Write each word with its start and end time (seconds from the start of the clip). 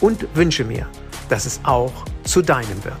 und 0.00 0.34
wünsche 0.34 0.64
mir, 0.64 0.88
dass 1.28 1.46
es 1.46 1.60
auch 1.64 2.04
zu 2.24 2.42
deinem 2.42 2.84
wird. 2.84 2.96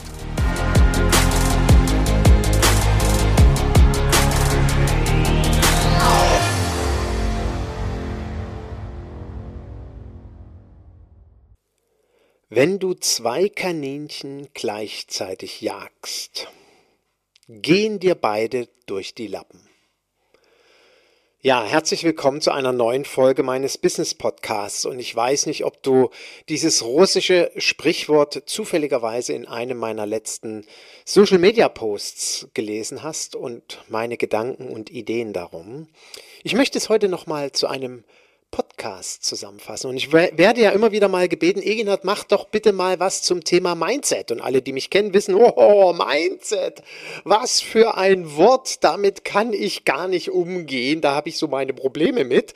Wenn 12.48 12.78
du 12.78 12.94
zwei 12.94 13.48
Kaninchen 13.48 14.48
gleichzeitig 14.54 15.60
jagst, 15.60 16.48
gehen 17.48 17.98
dir 17.98 18.14
beide 18.14 18.68
durch 18.86 19.14
die 19.14 19.26
Lappen. 19.26 19.65
Ja, 21.46 21.62
herzlich 21.62 22.02
willkommen 22.02 22.40
zu 22.40 22.50
einer 22.50 22.72
neuen 22.72 23.04
Folge 23.04 23.44
meines 23.44 23.78
Business 23.78 24.14
Podcasts. 24.14 24.84
Und 24.84 24.98
ich 24.98 25.14
weiß 25.14 25.46
nicht, 25.46 25.64
ob 25.64 25.80
du 25.80 26.10
dieses 26.48 26.82
russische 26.84 27.52
Sprichwort 27.56 28.42
zufälligerweise 28.46 29.32
in 29.32 29.46
einem 29.46 29.78
meiner 29.78 30.06
letzten 30.06 30.64
Social 31.04 31.38
Media 31.38 31.68
Posts 31.68 32.48
gelesen 32.52 33.04
hast 33.04 33.36
und 33.36 33.78
meine 33.88 34.16
Gedanken 34.16 34.66
und 34.70 34.90
Ideen 34.90 35.32
darum. 35.32 35.86
Ich 36.42 36.54
möchte 36.54 36.78
es 36.78 36.88
heute 36.88 37.08
nochmal 37.08 37.52
zu 37.52 37.68
einem 37.68 38.02
Podcast 38.50 39.24
zusammenfassen. 39.24 39.90
Und 39.90 39.96
ich 39.96 40.12
werde 40.12 40.60
ja 40.60 40.70
immer 40.70 40.92
wieder 40.92 41.08
mal 41.08 41.28
gebeten, 41.28 41.60
Eginhard, 41.60 42.04
mach 42.04 42.24
doch 42.24 42.46
bitte 42.46 42.72
mal 42.72 43.00
was 43.00 43.22
zum 43.22 43.44
Thema 43.44 43.74
Mindset. 43.74 44.30
Und 44.30 44.40
alle, 44.40 44.62
die 44.62 44.72
mich 44.72 44.90
kennen, 44.90 45.14
wissen, 45.14 45.34
oh, 45.38 45.92
Mindset, 45.92 46.82
was 47.24 47.60
für 47.60 47.96
ein 47.96 48.36
Wort, 48.36 48.82
damit 48.84 49.24
kann 49.24 49.52
ich 49.52 49.84
gar 49.84 50.08
nicht 50.08 50.30
umgehen. 50.30 51.00
Da 51.00 51.14
habe 51.14 51.28
ich 51.28 51.38
so 51.38 51.48
meine 51.48 51.74
Probleme 51.74 52.24
mit. 52.24 52.54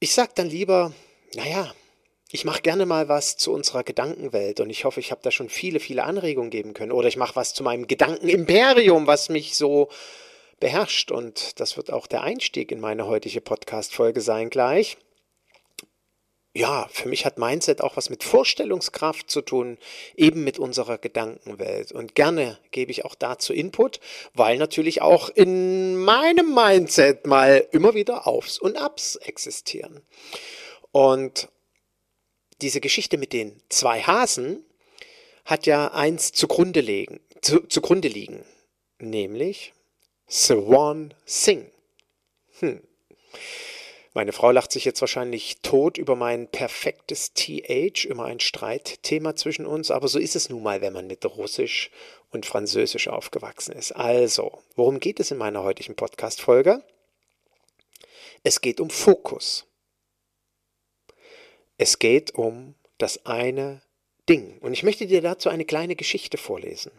Ich 0.00 0.14
sage 0.14 0.32
dann 0.34 0.48
lieber, 0.48 0.92
naja, 1.34 1.72
ich 2.32 2.44
mache 2.44 2.62
gerne 2.62 2.86
mal 2.86 3.08
was 3.08 3.36
zu 3.36 3.52
unserer 3.52 3.82
Gedankenwelt 3.82 4.60
und 4.60 4.70
ich 4.70 4.84
hoffe, 4.84 5.00
ich 5.00 5.10
habe 5.10 5.20
da 5.22 5.30
schon 5.32 5.48
viele, 5.48 5.80
viele 5.80 6.04
Anregungen 6.04 6.50
geben 6.50 6.74
können. 6.74 6.92
Oder 6.92 7.08
ich 7.08 7.16
mache 7.16 7.34
was 7.34 7.54
zu 7.54 7.64
meinem 7.64 7.88
Gedankenimperium, 7.88 9.06
was 9.06 9.28
mich 9.28 9.56
so 9.56 9.88
beherrscht. 10.60 11.10
Und 11.10 11.58
das 11.58 11.76
wird 11.76 11.92
auch 11.92 12.06
der 12.06 12.22
Einstieg 12.22 12.70
in 12.70 12.80
meine 12.80 13.06
heutige 13.06 13.40
Podcast-Folge 13.40 14.20
sein 14.20 14.50
gleich. 14.50 14.96
Ja, 16.52 16.88
für 16.90 17.08
mich 17.08 17.24
hat 17.24 17.38
Mindset 17.38 17.80
auch 17.80 17.96
was 17.96 18.10
mit 18.10 18.24
Vorstellungskraft 18.24 19.30
zu 19.30 19.40
tun, 19.40 19.78
eben 20.16 20.42
mit 20.42 20.58
unserer 20.58 20.98
Gedankenwelt. 20.98 21.92
Und 21.92 22.16
gerne 22.16 22.58
gebe 22.72 22.90
ich 22.90 23.04
auch 23.04 23.14
dazu 23.14 23.52
Input, 23.52 24.00
weil 24.34 24.58
natürlich 24.58 25.00
auch 25.00 25.28
in 25.28 25.96
meinem 25.96 26.52
Mindset 26.52 27.24
mal 27.26 27.68
immer 27.70 27.94
wieder 27.94 28.26
Aufs 28.26 28.58
und 28.58 28.76
Abs 28.76 29.14
existieren. 29.14 30.02
Und 30.90 31.48
diese 32.60 32.80
Geschichte 32.80 33.16
mit 33.16 33.32
den 33.32 33.62
zwei 33.68 34.02
Hasen 34.02 34.64
hat 35.44 35.66
ja 35.66 35.92
eins 35.92 36.32
zugrunde, 36.32 36.80
legen, 36.80 37.20
zu, 37.42 37.60
zugrunde 37.60 38.08
liegen, 38.08 38.44
nämlich 38.98 39.72
Swan 40.30 41.12
Sing. 41.24 41.70
Hm. 42.60 42.82
Meine 44.12 44.32
Frau 44.32 44.50
lacht 44.50 44.72
sich 44.72 44.84
jetzt 44.84 45.00
wahrscheinlich 45.00 45.58
tot 45.62 45.96
über 45.96 46.16
mein 46.16 46.48
perfektes 46.48 47.32
TH, 47.34 48.04
immer 48.06 48.24
ein 48.24 48.40
Streitthema 48.40 49.36
zwischen 49.36 49.66
uns, 49.66 49.90
aber 49.90 50.08
so 50.08 50.18
ist 50.18 50.34
es 50.34 50.48
nun 50.48 50.62
mal, 50.62 50.80
wenn 50.80 50.92
man 50.92 51.06
mit 51.06 51.24
Russisch 51.24 51.90
und 52.30 52.44
Französisch 52.44 53.08
aufgewachsen 53.08 53.72
ist. 53.72 53.92
Also, 53.92 54.62
worum 54.74 54.98
geht 54.98 55.20
es 55.20 55.30
in 55.30 55.38
meiner 55.38 55.62
heutigen 55.62 55.94
Podcast-Folge? 55.94 56.82
Es 58.42 58.60
geht 58.60 58.80
um 58.80 58.90
Fokus. 58.90 59.66
Es 61.78 61.98
geht 61.98 62.34
um 62.34 62.74
das 62.98 63.26
eine 63.26 63.82
Ding. 64.28 64.58
Und 64.58 64.72
ich 64.72 64.82
möchte 64.82 65.06
dir 65.06 65.22
dazu 65.22 65.48
eine 65.48 65.64
kleine 65.64 65.96
Geschichte 65.96 66.36
vorlesen. 66.36 66.92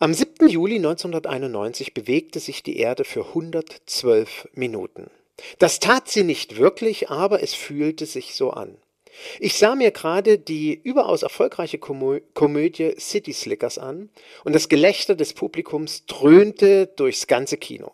Am 0.00 0.14
7. 0.14 0.48
Juli 0.48 0.76
1991 0.76 1.92
bewegte 1.92 2.38
sich 2.38 2.62
die 2.62 2.78
Erde 2.78 3.02
für 3.02 3.26
112 3.30 4.48
Minuten. 4.54 5.10
Das 5.58 5.80
tat 5.80 6.08
sie 6.08 6.22
nicht 6.22 6.56
wirklich, 6.56 7.10
aber 7.10 7.42
es 7.42 7.52
fühlte 7.54 8.06
sich 8.06 8.36
so 8.36 8.50
an. 8.50 8.76
Ich 9.40 9.54
sah 9.54 9.74
mir 9.74 9.90
gerade 9.90 10.38
die 10.38 10.72
überaus 10.72 11.24
erfolgreiche 11.24 11.78
Komö 11.78 12.20
Komödie 12.32 12.94
City 13.00 13.32
Slickers 13.32 13.76
an 13.76 14.08
und 14.44 14.54
das 14.54 14.68
Gelächter 14.68 15.16
des 15.16 15.32
Publikums 15.32 16.06
dröhnte 16.06 16.86
durchs 16.86 17.26
ganze 17.26 17.56
Kino. 17.56 17.90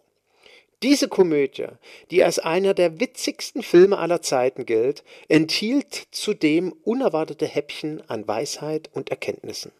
Diese 0.82 1.08
Komödie, 1.08 1.68
die 2.10 2.22
als 2.22 2.38
einer 2.38 2.74
der 2.74 3.00
witzigsten 3.00 3.62
Filme 3.62 3.96
aller 3.96 4.20
Zeiten 4.20 4.66
gilt, 4.66 5.04
enthielt 5.28 6.08
zudem 6.10 6.74
unerwartete 6.84 7.46
Häppchen 7.46 8.02
an 8.10 8.28
Weisheit 8.28 8.90
und 8.92 9.08
Erkenntnissen. 9.08 9.72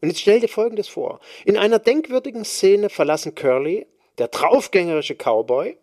Und 0.00 0.08
jetzt 0.08 0.20
stell 0.20 0.40
dir 0.40 0.48
Folgendes 0.48 0.88
vor. 0.88 1.20
In 1.44 1.56
einer 1.56 1.78
denkwürdigen 1.78 2.44
Szene 2.44 2.88
verlassen 2.88 3.34
Curly, 3.34 3.86
der 4.18 4.28
draufgängerische 4.28 5.14
Cowboy, 5.14 5.76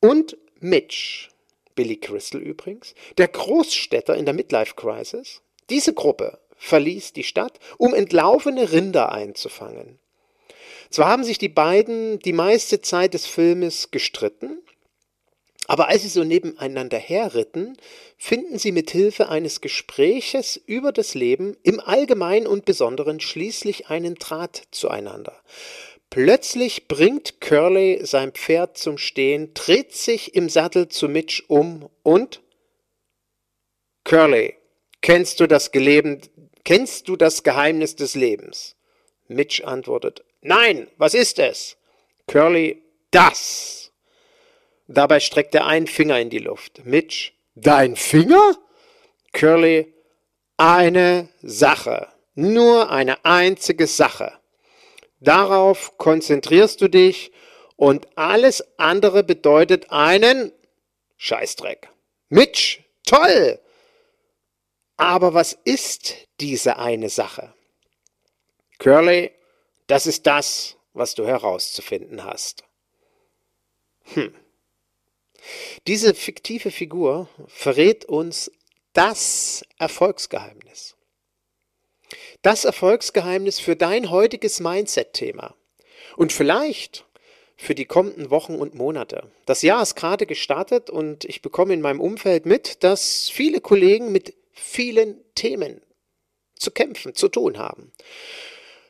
und 0.00 0.36
Mitch, 0.60 1.30
Billy 1.74 1.96
Crystal 1.96 2.40
übrigens, 2.40 2.94
der 3.18 3.28
Großstädter 3.28 4.16
in 4.16 4.24
der 4.24 4.34
Midlife 4.34 4.74
Crisis, 4.74 5.42
diese 5.68 5.94
Gruppe 5.94 6.38
verließ 6.56 7.12
die 7.12 7.24
Stadt, 7.24 7.58
um 7.78 7.94
entlaufene 7.94 8.72
Rinder 8.72 9.12
einzufangen. 9.12 9.98
Zwar 10.90 11.08
haben 11.08 11.24
sich 11.24 11.38
die 11.38 11.48
beiden 11.48 12.18
die 12.20 12.32
meiste 12.32 12.80
Zeit 12.80 13.14
des 13.14 13.26
Filmes 13.26 13.90
gestritten, 13.90 14.62
aber 15.66 15.88
als 15.88 16.02
sie 16.02 16.08
so 16.08 16.24
nebeneinander 16.24 16.98
herritten, 16.98 17.76
finden 18.16 18.58
sie 18.58 18.72
mit 18.72 18.90
Hilfe 18.90 19.28
eines 19.28 19.60
Gespräches 19.60 20.56
über 20.56 20.92
das 20.92 21.14
Leben 21.14 21.56
im 21.62 21.80
Allgemeinen 21.80 22.46
und 22.46 22.64
Besonderen 22.64 23.20
schließlich 23.20 23.88
einen 23.88 24.14
Draht 24.14 24.62
zueinander. 24.70 25.40
Plötzlich 26.08 26.88
bringt 26.88 27.40
Curly 27.40 28.00
sein 28.04 28.32
Pferd 28.32 28.78
zum 28.78 28.96
Stehen, 28.96 29.52
dreht 29.54 29.92
sich 29.92 30.34
im 30.34 30.48
Sattel 30.48 30.88
zu 30.88 31.08
Mitch 31.08 31.42
um 31.48 31.88
und 32.02 32.40
Curly, 34.04 34.54
kennst 35.00 35.40
du 35.40 35.48
das 35.48 35.72
Geleben, 35.72 36.20
kennst 36.64 37.08
du 37.08 37.16
das 37.16 37.42
Geheimnis 37.42 37.96
des 37.96 38.14
Lebens? 38.14 38.76
Mitch 39.26 39.64
antwortet, 39.64 40.24
nein, 40.42 40.88
was 40.96 41.14
ist 41.14 41.40
es? 41.40 41.76
Curly, 42.28 42.82
das. 43.10 43.85
Dabei 44.88 45.20
streckt 45.20 45.54
er 45.54 45.66
einen 45.66 45.86
Finger 45.86 46.20
in 46.20 46.30
die 46.30 46.38
Luft. 46.38 46.84
Mitch, 46.84 47.32
dein 47.54 47.96
Finger? 47.96 48.56
Curly, 49.32 49.92
eine 50.56 51.28
Sache. 51.42 52.08
Nur 52.34 52.90
eine 52.90 53.24
einzige 53.24 53.86
Sache. 53.86 54.32
Darauf 55.20 55.96
konzentrierst 55.98 56.80
du 56.80 56.88
dich 56.88 57.32
und 57.76 58.06
alles 58.16 58.64
andere 58.78 59.24
bedeutet 59.24 59.90
einen 59.90 60.52
Scheißdreck. 61.16 61.88
Mitch, 62.28 62.80
toll! 63.04 63.58
Aber 64.96 65.34
was 65.34 65.52
ist 65.64 66.14
diese 66.40 66.78
eine 66.78 67.08
Sache? 67.08 67.52
Curly, 68.78 69.32
das 69.86 70.06
ist 70.06 70.26
das, 70.26 70.76
was 70.92 71.14
du 71.14 71.26
herauszufinden 71.26 72.24
hast. 72.24 72.64
Hm. 74.14 74.34
Diese 75.86 76.14
fiktive 76.14 76.72
Figur 76.72 77.28
verrät 77.46 78.06
uns 78.06 78.50
das 78.92 79.64
Erfolgsgeheimnis. 79.78 80.96
Das 82.42 82.64
Erfolgsgeheimnis 82.64 83.60
für 83.60 83.76
dein 83.76 84.10
heutiges 84.10 84.58
Mindset-Thema. 84.58 85.54
Und 86.16 86.32
vielleicht 86.32 87.04
für 87.56 87.74
die 87.74 87.84
kommenden 87.84 88.30
Wochen 88.30 88.56
und 88.56 88.74
Monate. 88.74 89.30
Das 89.46 89.62
Jahr 89.62 89.82
ist 89.82 89.94
gerade 89.94 90.26
gestartet 90.26 90.90
und 90.90 91.24
ich 91.24 91.40
bekomme 91.40 91.74
in 91.74 91.80
meinem 91.80 92.00
Umfeld 92.00 92.46
mit, 92.46 92.82
dass 92.82 93.30
viele 93.30 93.60
Kollegen 93.60 94.10
mit 94.10 94.34
vielen 94.52 95.20
Themen 95.34 95.80
zu 96.58 96.70
kämpfen, 96.70 97.14
zu 97.14 97.28
tun 97.28 97.58
haben. 97.58 97.92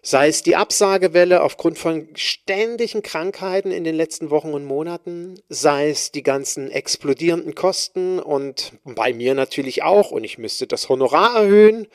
Sei 0.06 0.28
es 0.28 0.44
die 0.44 0.54
Absagewelle 0.54 1.42
aufgrund 1.42 1.78
von 1.78 2.08
ständigen 2.14 3.02
Krankheiten 3.02 3.72
in 3.72 3.82
den 3.82 3.96
letzten 3.96 4.30
Wochen 4.30 4.54
und 4.54 4.64
Monaten, 4.64 5.42
sei 5.48 5.90
es 5.90 6.12
die 6.12 6.22
ganzen 6.22 6.70
explodierenden 6.70 7.56
Kosten 7.56 8.20
und 8.20 8.74
bei 8.84 9.12
mir 9.12 9.34
natürlich 9.34 9.82
auch 9.82 10.12
und 10.12 10.22
ich 10.22 10.38
müsste 10.38 10.68
das 10.68 10.88
Honorar 10.88 11.34
erhöhen, 11.34 11.88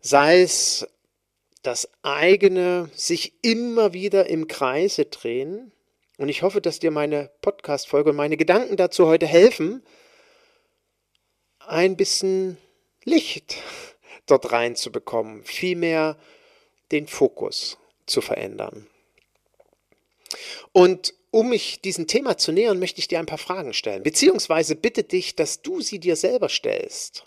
sei 0.00 0.40
es 0.40 0.88
das 1.62 1.90
eigene 2.00 2.88
sich 2.94 3.34
immer 3.42 3.92
wieder 3.92 4.30
im 4.30 4.48
Kreise 4.48 5.04
drehen. 5.04 5.70
Und 6.16 6.30
ich 6.30 6.40
hoffe, 6.40 6.62
dass 6.62 6.78
dir 6.78 6.90
meine 6.90 7.30
Podcast-Folge 7.42 8.08
und 8.08 8.16
meine 8.16 8.38
Gedanken 8.38 8.78
dazu 8.78 9.06
heute 9.06 9.26
helfen, 9.26 9.82
ein 11.58 11.94
bisschen 11.94 12.56
Licht 13.04 13.56
dort 14.24 14.50
reinzubekommen, 14.50 15.44
vielmehr 15.44 16.16
den 16.92 17.06
Fokus 17.06 17.78
zu 18.06 18.20
verändern. 18.20 18.86
Und 20.72 21.14
um 21.30 21.50
mich 21.50 21.80
diesem 21.80 22.06
Thema 22.06 22.38
zu 22.38 22.52
nähern, 22.52 22.78
möchte 22.78 23.00
ich 23.00 23.08
dir 23.08 23.18
ein 23.18 23.26
paar 23.26 23.38
Fragen 23.38 23.74
stellen, 23.74 24.02
beziehungsweise 24.02 24.76
bitte 24.76 25.04
dich, 25.04 25.36
dass 25.36 25.62
du 25.62 25.80
sie 25.80 25.98
dir 25.98 26.16
selber 26.16 26.48
stellst. 26.48 27.24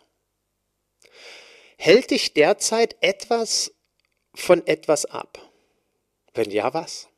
Hält 1.77 2.11
dich 2.11 2.33
derzeit 2.33 2.95
etwas 3.01 3.73
von 4.33 4.65
etwas 4.67 5.05
ab? 5.05 5.39
Wenn 6.33 6.51
ja, 6.51 6.73
was? 6.73 7.09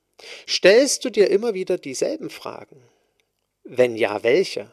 Stellst 0.48 1.06
du 1.06 1.10
dir 1.10 1.30
immer 1.30 1.54
wieder 1.54 1.78
dieselben 1.78 2.30
Fragen? 2.30 2.82
Wenn 3.64 3.96
ja, 3.96 4.24
welche? 4.24 4.72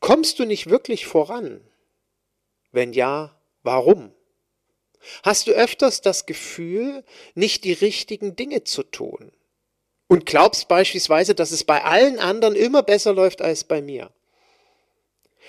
Kommst 0.00 0.38
du 0.38 0.44
nicht 0.44 0.68
wirklich 0.68 1.06
voran? 1.06 1.60
Wenn 2.70 2.92
ja, 2.92 3.40
warum? 3.62 4.14
Hast 5.22 5.46
du 5.46 5.52
öfters 5.52 6.00
das 6.00 6.26
Gefühl, 6.26 7.04
nicht 7.34 7.64
die 7.64 7.72
richtigen 7.72 8.36
Dinge 8.36 8.64
zu 8.64 8.82
tun? 8.82 9.32
Und 10.08 10.26
glaubst 10.26 10.68
beispielsweise, 10.68 11.34
dass 11.34 11.50
es 11.50 11.64
bei 11.64 11.84
allen 11.84 12.18
anderen 12.18 12.56
immer 12.56 12.82
besser 12.82 13.12
läuft 13.12 13.42
als 13.42 13.64
bei 13.64 13.82
mir? 13.82 14.10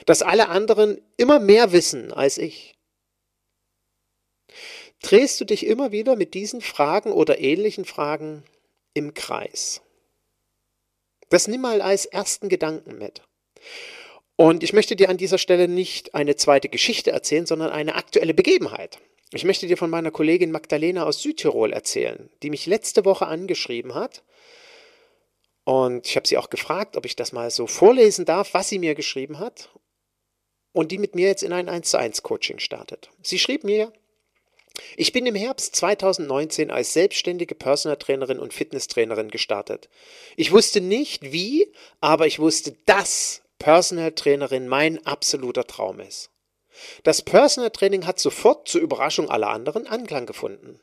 Dass 0.05 0.21
alle 0.21 0.49
anderen 0.49 1.01
immer 1.17 1.39
mehr 1.39 1.71
wissen 1.71 2.13
als 2.13 2.37
ich? 2.37 2.75
Drehst 5.01 5.39
du 5.39 5.45
dich 5.45 5.65
immer 5.65 5.91
wieder 5.91 6.15
mit 6.15 6.33
diesen 6.33 6.61
Fragen 6.61 7.11
oder 7.11 7.39
ähnlichen 7.39 7.85
Fragen 7.85 8.43
im 8.93 9.13
Kreis? 9.13 9.81
Das 11.29 11.47
nimm 11.47 11.61
mal 11.61 11.81
als 11.81 12.05
ersten 12.05 12.49
Gedanken 12.49 12.97
mit. 12.97 13.21
Und 14.35 14.63
ich 14.63 14.73
möchte 14.73 14.95
dir 14.95 15.09
an 15.09 15.17
dieser 15.17 15.37
Stelle 15.37 15.67
nicht 15.67 16.15
eine 16.15 16.35
zweite 16.35 16.69
Geschichte 16.69 17.11
erzählen, 17.11 17.45
sondern 17.45 17.71
eine 17.71 17.95
aktuelle 17.95 18.33
Begebenheit. 18.33 18.99
Ich 19.31 19.43
möchte 19.43 19.67
dir 19.67 19.77
von 19.77 19.89
meiner 19.89 20.11
Kollegin 20.11 20.51
Magdalena 20.51 21.05
aus 21.05 21.21
Südtirol 21.21 21.71
erzählen, 21.71 22.29
die 22.41 22.49
mich 22.49 22.65
letzte 22.65 23.05
Woche 23.05 23.27
angeschrieben 23.27 23.93
hat. 23.93 24.23
Und 25.65 26.07
ich 26.07 26.15
habe 26.15 26.27
sie 26.27 26.37
auch 26.37 26.49
gefragt, 26.49 26.97
ob 26.97 27.05
ich 27.05 27.15
das 27.15 27.31
mal 27.31 27.51
so 27.51 27.67
vorlesen 27.67 28.25
darf, 28.25 28.55
was 28.55 28.69
sie 28.69 28.79
mir 28.79 28.95
geschrieben 28.95 29.37
hat. 29.37 29.69
Und 30.71 30.91
die 30.91 30.97
mit 30.97 31.13
mir 31.13 31.27
jetzt 31.27 31.43
in 31.43 31.53
ein 31.53 31.69
1 31.69 31.91
zu 31.91 31.97
1 31.97 32.23
Coaching 32.23 32.57
startet. 32.57 33.09
Sie 33.21 33.37
schrieb 33.37 33.63
mir, 33.63 33.93
ich 34.97 35.11
bin 35.11 35.25
im 35.25 35.35
Herbst 35.35 35.75
2019 35.75 36.71
als 36.71 36.93
selbstständige 36.93 37.53
Personal 37.53 37.97
Trainerin 37.97 38.39
und 38.39 38.53
Fitnesstrainerin 38.53 39.29
gestartet. 39.29 39.89
Ich 40.37 40.51
wusste 40.51 40.81
nicht 40.81 41.31
wie, 41.31 41.71
aber 41.99 42.25
ich 42.25 42.39
wusste, 42.39 42.75
dass 42.85 43.41
Personal 43.59 44.13
Trainerin 44.13 44.67
mein 44.67 45.05
absoluter 45.05 45.65
Traum 45.65 45.99
ist. 45.99 46.31
Das 47.03 47.21
Personal 47.21 47.71
Training 47.71 48.05
hat 48.05 48.19
sofort 48.19 48.67
zur 48.67 48.81
Überraschung 48.81 49.29
aller 49.29 49.49
anderen 49.49 49.87
Anklang 49.87 50.25
gefunden. 50.25 50.79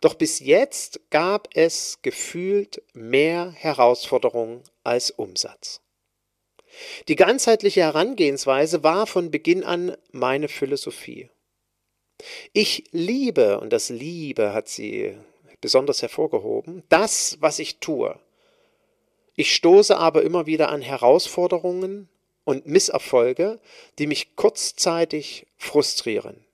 Doch 0.00 0.14
bis 0.14 0.40
jetzt 0.40 1.00
gab 1.10 1.48
es 1.54 2.00
gefühlt 2.02 2.82
mehr 2.92 3.50
Herausforderungen 3.52 4.62
als 4.84 5.10
Umsatz. 5.10 5.80
Die 7.08 7.16
ganzheitliche 7.16 7.80
Herangehensweise 7.80 8.82
war 8.82 9.06
von 9.06 9.30
Beginn 9.30 9.64
an 9.64 9.96
meine 10.12 10.48
Philosophie. 10.48 11.30
Ich 12.52 12.84
liebe, 12.92 13.60
und 13.60 13.72
das 13.72 13.88
Liebe 13.88 14.52
hat 14.52 14.68
sie 14.68 15.16
besonders 15.60 16.02
hervorgehoben, 16.02 16.84
das, 16.88 17.38
was 17.40 17.58
ich 17.58 17.78
tue. 17.78 18.18
Ich 19.34 19.54
stoße 19.54 19.96
aber 19.96 20.22
immer 20.22 20.46
wieder 20.46 20.68
an 20.68 20.82
Herausforderungen 20.82 22.08
und 22.44 22.66
Misserfolge, 22.66 23.60
die 23.98 24.06
mich 24.06 24.36
kurzzeitig 24.36 25.46
frustrieren. 25.56 26.44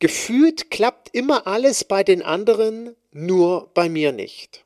Gefühlt 0.00 0.70
klappt 0.70 1.14
immer 1.14 1.46
alles 1.46 1.84
bei 1.84 2.02
den 2.02 2.22
anderen, 2.22 2.96
nur 3.12 3.70
bei 3.74 3.88
mir 3.88 4.12
nicht. 4.12 4.64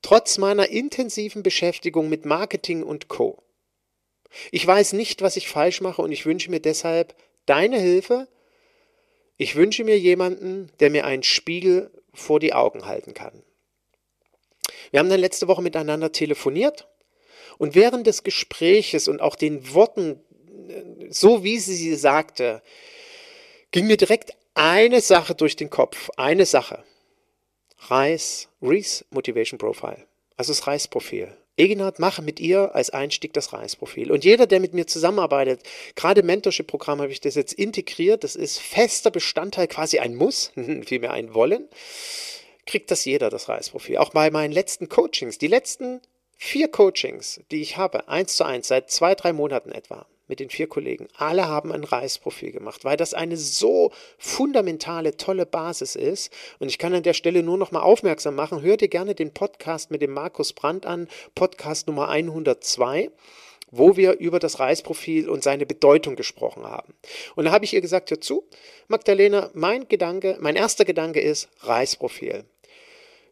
Trotz 0.00 0.38
meiner 0.38 0.68
intensiven 0.68 1.42
Beschäftigung 1.42 2.08
mit 2.08 2.24
Marketing 2.24 2.82
und 2.82 3.08
Co. 3.08 3.42
Ich 4.50 4.66
weiß 4.66 4.94
nicht, 4.94 5.22
was 5.22 5.36
ich 5.36 5.48
falsch 5.48 5.80
mache 5.80 6.02
und 6.02 6.12
ich 6.12 6.24
wünsche 6.24 6.50
mir 6.50 6.60
deshalb 6.60 7.14
deine 7.46 7.78
Hilfe. 7.78 8.28
Ich 9.36 9.56
wünsche 9.56 9.84
mir 9.84 9.98
jemanden, 9.98 10.70
der 10.80 10.90
mir 10.90 11.04
einen 11.04 11.22
Spiegel 11.22 11.90
vor 12.14 12.40
die 12.40 12.52
Augen 12.52 12.86
halten 12.86 13.14
kann. 13.14 13.42
Wir 14.90 15.00
haben 15.00 15.10
dann 15.10 15.20
letzte 15.20 15.48
Woche 15.48 15.62
miteinander 15.62 16.12
telefoniert 16.12 16.86
und 17.58 17.74
während 17.74 18.06
des 18.06 18.22
Gespräches 18.22 19.08
und 19.08 19.20
auch 19.20 19.36
den 19.36 19.72
Worten, 19.74 20.20
so 21.10 21.44
wie 21.44 21.58
sie 21.58 21.74
sie 21.74 21.94
sagte, 21.94 22.62
ging 23.70 23.86
mir 23.86 23.96
direkt 23.96 24.32
eine 24.54 25.00
Sache 25.00 25.34
durch 25.34 25.56
den 25.56 25.70
Kopf. 25.70 26.10
Eine 26.16 26.46
Sache. 26.46 26.84
Reis, 27.78 28.48
Reese 28.60 29.04
Motivation 29.10 29.58
Profile. 29.58 30.06
Also 30.36 30.52
das 30.52 30.66
Reisprofil. 30.66 31.36
Eginhard, 31.56 31.98
mache 31.98 32.22
mit 32.22 32.40
ihr 32.40 32.74
als 32.74 32.90
Einstieg 32.90 33.34
das 33.34 33.52
Reisprofil. 33.52 34.10
Und 34.10 34.24
jeder, 34.24 34.46
der 34.46 34.58
mit 34.58 34.72
mir 34.72 34.86
zusammenarbeitet, 34.86 35.62
gerade 35.94 36.22
Mentorship-Programm 36.22 37.02
habe 37.02 37.12
ich 37.12 37.20
das 37.20 37.34
jetzt 37.34 37.52
integriert, 37.52 38.24
das 38.24 38.36
ist 38.36 38.58
fester 38.58 39.10
Bestandteil, 39.10 39.68
quasi 39.68 39.98
ein 39.98 40.14
Muss, 40.14 40.52
vielmehr 40.86 41.12
ein 41.12 41.34
Wollen, 41.34 41.68
kriegt 42.64 42.90
das 42.90 43.04
jeder, 43.04 43.28
das 43.28 43.48
Reisprofil. 43.48 43.98
Auch 43.98 44.10
bei 44.10 44.30
meinen 44.30 44.52
letzten 44.52 44.88
Coachings, 44.88 45.36
die 45.36 45.48
letzten 45.48 46.00
Vier 46.44 46.66
Coachings, 46.66 47.40
die 47.52 47.62
ich 47.62 47.76
habe, 47.76 48.08
eins 48.08 48.34
zu 48.34 48.44
eins, 48.44 48.66
seit 48.66 48.90
zwei, 48.90 49.14
drei 49.14 49.32
Monaten 49.32 49.70
etwa, 49.70 50.06
mit 50.26 50.40
den 50.40 50.50
vier 50.50 50.66
Kollegen, 50.66 51.06
alle 51.16 51.46
haben 51.46 51.70
ein 51.70 51.84
Reisprofil 51.84 52.50
gemacht, 52.50 52.84
weil 52.84 52.96
das 52.96 53.14
eine 53.14 53.36
so 53.36 53.92
fundamentale, 54.18 55.16
tolle 55.16 55.46
Basis 55.46 55.94
ist. 55.94 56.32
Und 56.58 56.68
ich 56.68 56.78
kann 56.78 56.92
an 56.94 57.04
der 57.04 57.14
Stelle 57.14 57.44
nur 57.44 57.56
noch 57.56 57.70
mal 57.70 57.80
aufmerksam 57.80 58.34
machen, 58.34 58.60
hör 58.60 58.76
dir 58.76 58.88
gerne 58.88 59.14
den 59.14 59.32
Podcast 59.32 59.92
mit 59.92 60.02
dem 60.02 60.12
Markus 60.12 60.52
Brandt 60.52 60.84
an, 60.84 61.08
Podcast 61.36 61.86
Nummer 61.86 62.08
102 62.08 63.10
wo 63.74 63.96
wir 63.96 64.18
über 64.18 64.38
das 64.38 64.60
Reisprofil 64.60 65.30
und 65.30 65.42
seine 65.42 65.64
Bedeutung 65.64 66.14
gesprochen 66.14 66.64
haben. 66.64 66.92
Und 67.36 67.46
da 67.46 67.52
habe 67.52 67.64
ich 67.64 67.72
ihr 67.72 67.80
gesagt, 67.80 68.10
hör 68.10 68.20
zu, 68.20 68.46
Magdalena, 68.86 69.48
mein 69.54 69.88
Gedanke, 69.88 70.36
mein 70.40 70.56
erster 70.56 70.84
Gedanke 70.84 71.20
ist 71.20 71.48
Reisprofil. 71.60 72.44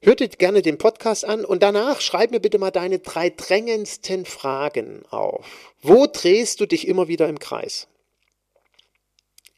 Hört 0.03 0.21
dir 0.21 0.29
gerne 0.29 0.63
den 0.63 0.79
Podcast 0.79 1.27
an 1.27 1.45
und 1.45 1.63
danach 1.63 2.01
schreib 2.01 2.31
mir 2.31 2.41
bitte 2.41 2.59
mal 2.59 2.71
deine 2.71 3.01
drei 3.01 3.29
drängendsten 3.29 4.25
Fragen 4.25 5.05
auf. 5.11 5.45
Wo 5.83 6.07
drehst 6.07 6.61
du 6.61 6.67
dich 6.67 6.89
immer 6.89 7.07
wieder 7.09 7.29
im 7.29 7.39
Kreis? 7.39 7.87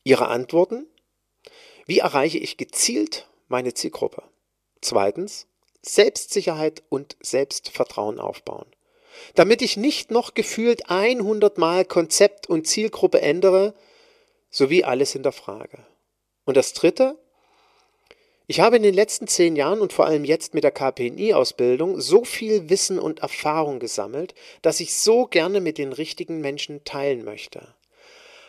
Ihre 0.02 0.26
Antworten? 0.26 0.86
Wie 1.86 2.00
erreiche 2.00 2.38
ich 2.38 2.56
gezielt 2.56 3.28
meine 3.46 3.72
Zielgruppe? 3.74 4.24
Zweitens, 4.80 5.46
Selbstsicherheit 5.80 6.82
und 6.88 7.16
Selbstvertrauen 7.20 8.18
aufbauen. 8.18 8.66
Damit 9.36 9.62
ich 9.62 9.76
nicht 9.76 10.10
noch 10.10 10.34
gefühlt 10.34 10.90
100 10.90 11.56
Mal 11.58 11.84
Konzept 11.84 12.48
und 12.48 12.66
Zielgruppe 12.66 13.20
ändere, 13.20 13.74
sowie 14.50 14.82
alles 14.82 15.12
hinterfrage. 15.12 15.86
Und 16.44 16.56
das 16.56 16.72
dritte, 16.72 17.16
ich 18.52 18.60
habe 18.60 18.76
in 18.76 18.82
den 18.82 18.92
letzten 18.92 19.28
zehn 19.28 19.56
Jahren 19.56 19.80
und 19.80 19.94
vor 19.94 20.04
allem 20.04 20.26
jetzt 20.26 20.52
mit 20.52 20.62
der 20.62 20.72
KPNI-Ausbildung 20.72 22.02
so 22.02 22.22
viel 22.22 22.68
Wissen 22.68 22.98
und 22.98 23.20
Erfahrung 23.20 23.78
gesammelt, 23.78 24.34
dass 24.60 24.80
ich 24.80 24.94
so 24.94 25.24
gerne 25.24 25.62
mit 25.62 25.78
den 25.78 25.94
richtigen 25.94 26.42
Menschen 26.42 26.84
teilen 26.84 27.24
möchte. 27.24 27.66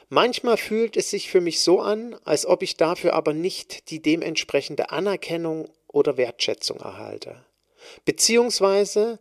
Manchmal 0.09 0.57
fühlt 0.57 0.97
es 0.97 1.09
sich 1.09 1.31
für 1.31 1.39
mich 1.39 1.61
so 1.61 1.79
an, 1.79 2.17
als 2.25 2.45
ob 2.45 2.63
ich 2.63 2.75
dafür 2.75 3.13
aber 3.13 3.33
nicht 3.33 3.91
die 3.91 4.01
dementsprechende 4.01 4.91
Anerkennung 4.91 5.69
oder 5.87 6.17
Wertschätzung 6.17 6.81
erhalte. 6.81 7.45
Beziehungsweise 8.03 9.19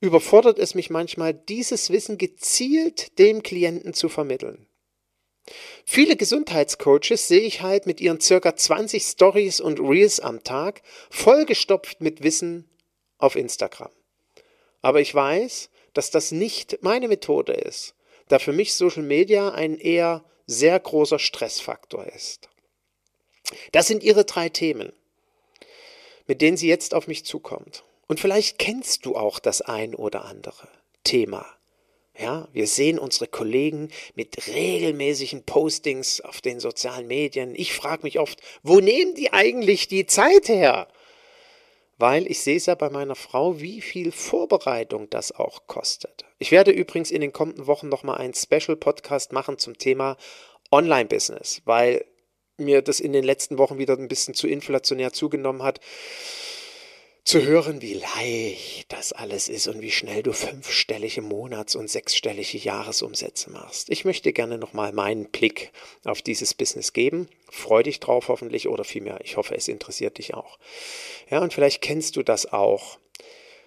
überfordert 0.00 0.58
es 0.58 0.74
mich 0.74 0.88
manchmal, 0.88 1.34
dieses 1.34 1.90
Wissen 1.90 2.16
gezielt 2.16 3.18
dem 3.18 3.42
Klienten 3.42 3.92
zu 3.92 4.08
vermitteln. 4.08 4.66
Viele 5.84 6.16
Gesundheitscoaches 6.16 7.28
sehe 7.28 7.40
ich 7.40 7.62
halt 7.62 7.86
mit 7.86 8.00
ihren 8.00 8.20
circa 8.20 8.54
20 8.54 9.02
Stories 9.02 9.60
und 9.60 9.80
Reels 9.80 10.20
am 10.20 10.44
Tag 10.44 10.82
vollgestopft 11.10 12.00
mit 12.00 12.22
Wissen 12.22 12.68
auf 13.18 13.36
Instagram. 13.36 13.90
Aber 14.80 15.00
ich 15.00 15.14
weiß, 15.14 15.70
dass 15.94 16.10
das 16.10 16.32
nicht 16.32 16.78
meine 16.82 17.08
Methode 17.08 17.52
ist, 17.52 17.94
da 18.28 18.38
für 18.38 18.52
mich 18.52 18.74
Social 18.74 19.02
Media 19.02 19.50
ein 19.50 19.78
eher 19.78 20.24
sehr 20.46 20.78
großer 20.78 21.18
Stressfaktor 21.18 22.06
ist. 22.06 22.48
Das 23.72 23.86
sind 23.86 24.02
ihre 24.02 24.24
drei 24.24 24.48
Themen, 24.48 24.92
mit 26.26 26.40
denen 26.40 26.56
sie 26.56 26.68
jetzt 26.68 26.94
auf 26.94 27.06
mich 27.06 27.24
zukommt. 27.24 27.84
Und 28.06 28.20
vielleicht 28.20 28.58
kennst 28.58 29.04
du 29.06 29.16
auch 29.16 29.38
das 29.38 29.60
ein 29.60 29.94
oder 29.94 30.24
andere 30.24 30.68
Thema. 31.04 31.46
Ja, 32.18 32.46
wir 32.52 32.66
sehen 32.66 32.98
unsere 32.98 33.26
Kollegen 33.26 33.88
mit 34.14 34.46
regelmäßigen 34.46 35.44
Postings 35.44 36.20
auf 36.20 36.40
den 36.42 36.60
sozialen 36.60 37.06
Medien. 37.06 37.54
Ich 37.54 37.72
frage 37.72 38.02
mich 38.02 38.18
oft, 38.18 38.40
wo 38.62 38.80
nehmen 38.80 39.14
die 39.14 39.32
eigentlich 39.32 39.88
die 39.88 40.06
Zeit 40.06 40.48
her? 40.48 40.88
Weil 41.96 42.26
ich 42.26 42.40
sehe 42.40 42.56
es 42.56 42.66
ja 42.66 42.74
bei 42.74 42.90
meiner 42.90 43.14
Frau, 43.14 43.60
wie 43.60 43.80
viel 43.80 44.12
Vorbereitung 44.12 45.08
das 45.08 45.32
auch 45.32 45.66
kostet. 45.66 46.24
Ich 46.38 46.50
werde 46.50 46.70
übrigens 46.70 47.10
in 47.10 47.20
den 47.20 47.32
kommenden 47.32 47.66
Wochen 47.66 47.88
nochmal 47.88 48.18
einen 48.18 48.34
Special-Podcast 48.34 49.32
machen 49.32 49.56
zum 49.58 49.78
Thema 49.78 50.16
Online-Business, 50.70 51.62
weil 51.64 52.04
mir 52.58 52.82
das 52.82 53.00
in 53.00 53.12
den 53.12 53.24
letzten 53.24 53.56
Wochen 53.56 53.78
wieder 53.78 53.96
ein 53.96 54.08
bisschen 54.08 54.34
zu 54.34 54.48
inflationär 54.48 55.12
zugenommen 55.12 55.62
hat 55.62 55.80
zu 57.24 57.42
hören, 57.42 57.80
wie 57.80 57.94
leicht 57.94 58.92
das 58.92 59.12
alles 59.12 59.48
ist 59.48 59.68
und 59.68 59.80
wie 59.80 59.92
schnell 59.92 60.22
du 60.22 60.32
fünfstellige 60.32 61.22
Monats- 61.22 61.76
und 61.76 61.88
sechsstellige 61.88 62.58
Jahresumsätze 62.58 63.50
machst. 63.50 63.90
Ich 63.90 64.04
möchte 64.04 64.32
gerne 64.32 64.58
nochmal 64.58 64.92
meinen 64.92 65.26
Blick 65.26 65.70
auf 66.04 66.20
dieses 66.20 66.52
Business 66.52 66.92
geben. 66.92 67.28
Freu 67.48 67.84
dich 67.84 68.00
drauf 68.00 68.28
hoffentlich 68.28 68.68
oder 68.68 68.84
vielmehr, 68.84 69.20
ich 69.22 69.36
hoffe, 69.36 69.54
es 69.54 69.68
interessiert 69.68 70.18
dich 70.18 70.34
auch. 70.34 70.58
Ja, 71.30 71.40
und 71.40 71.52
vielleicht 71.52 71.80
kennst 71.80 72.16
du 72.16 72.22
das 72.22 72.52
auch. 72.52 72.98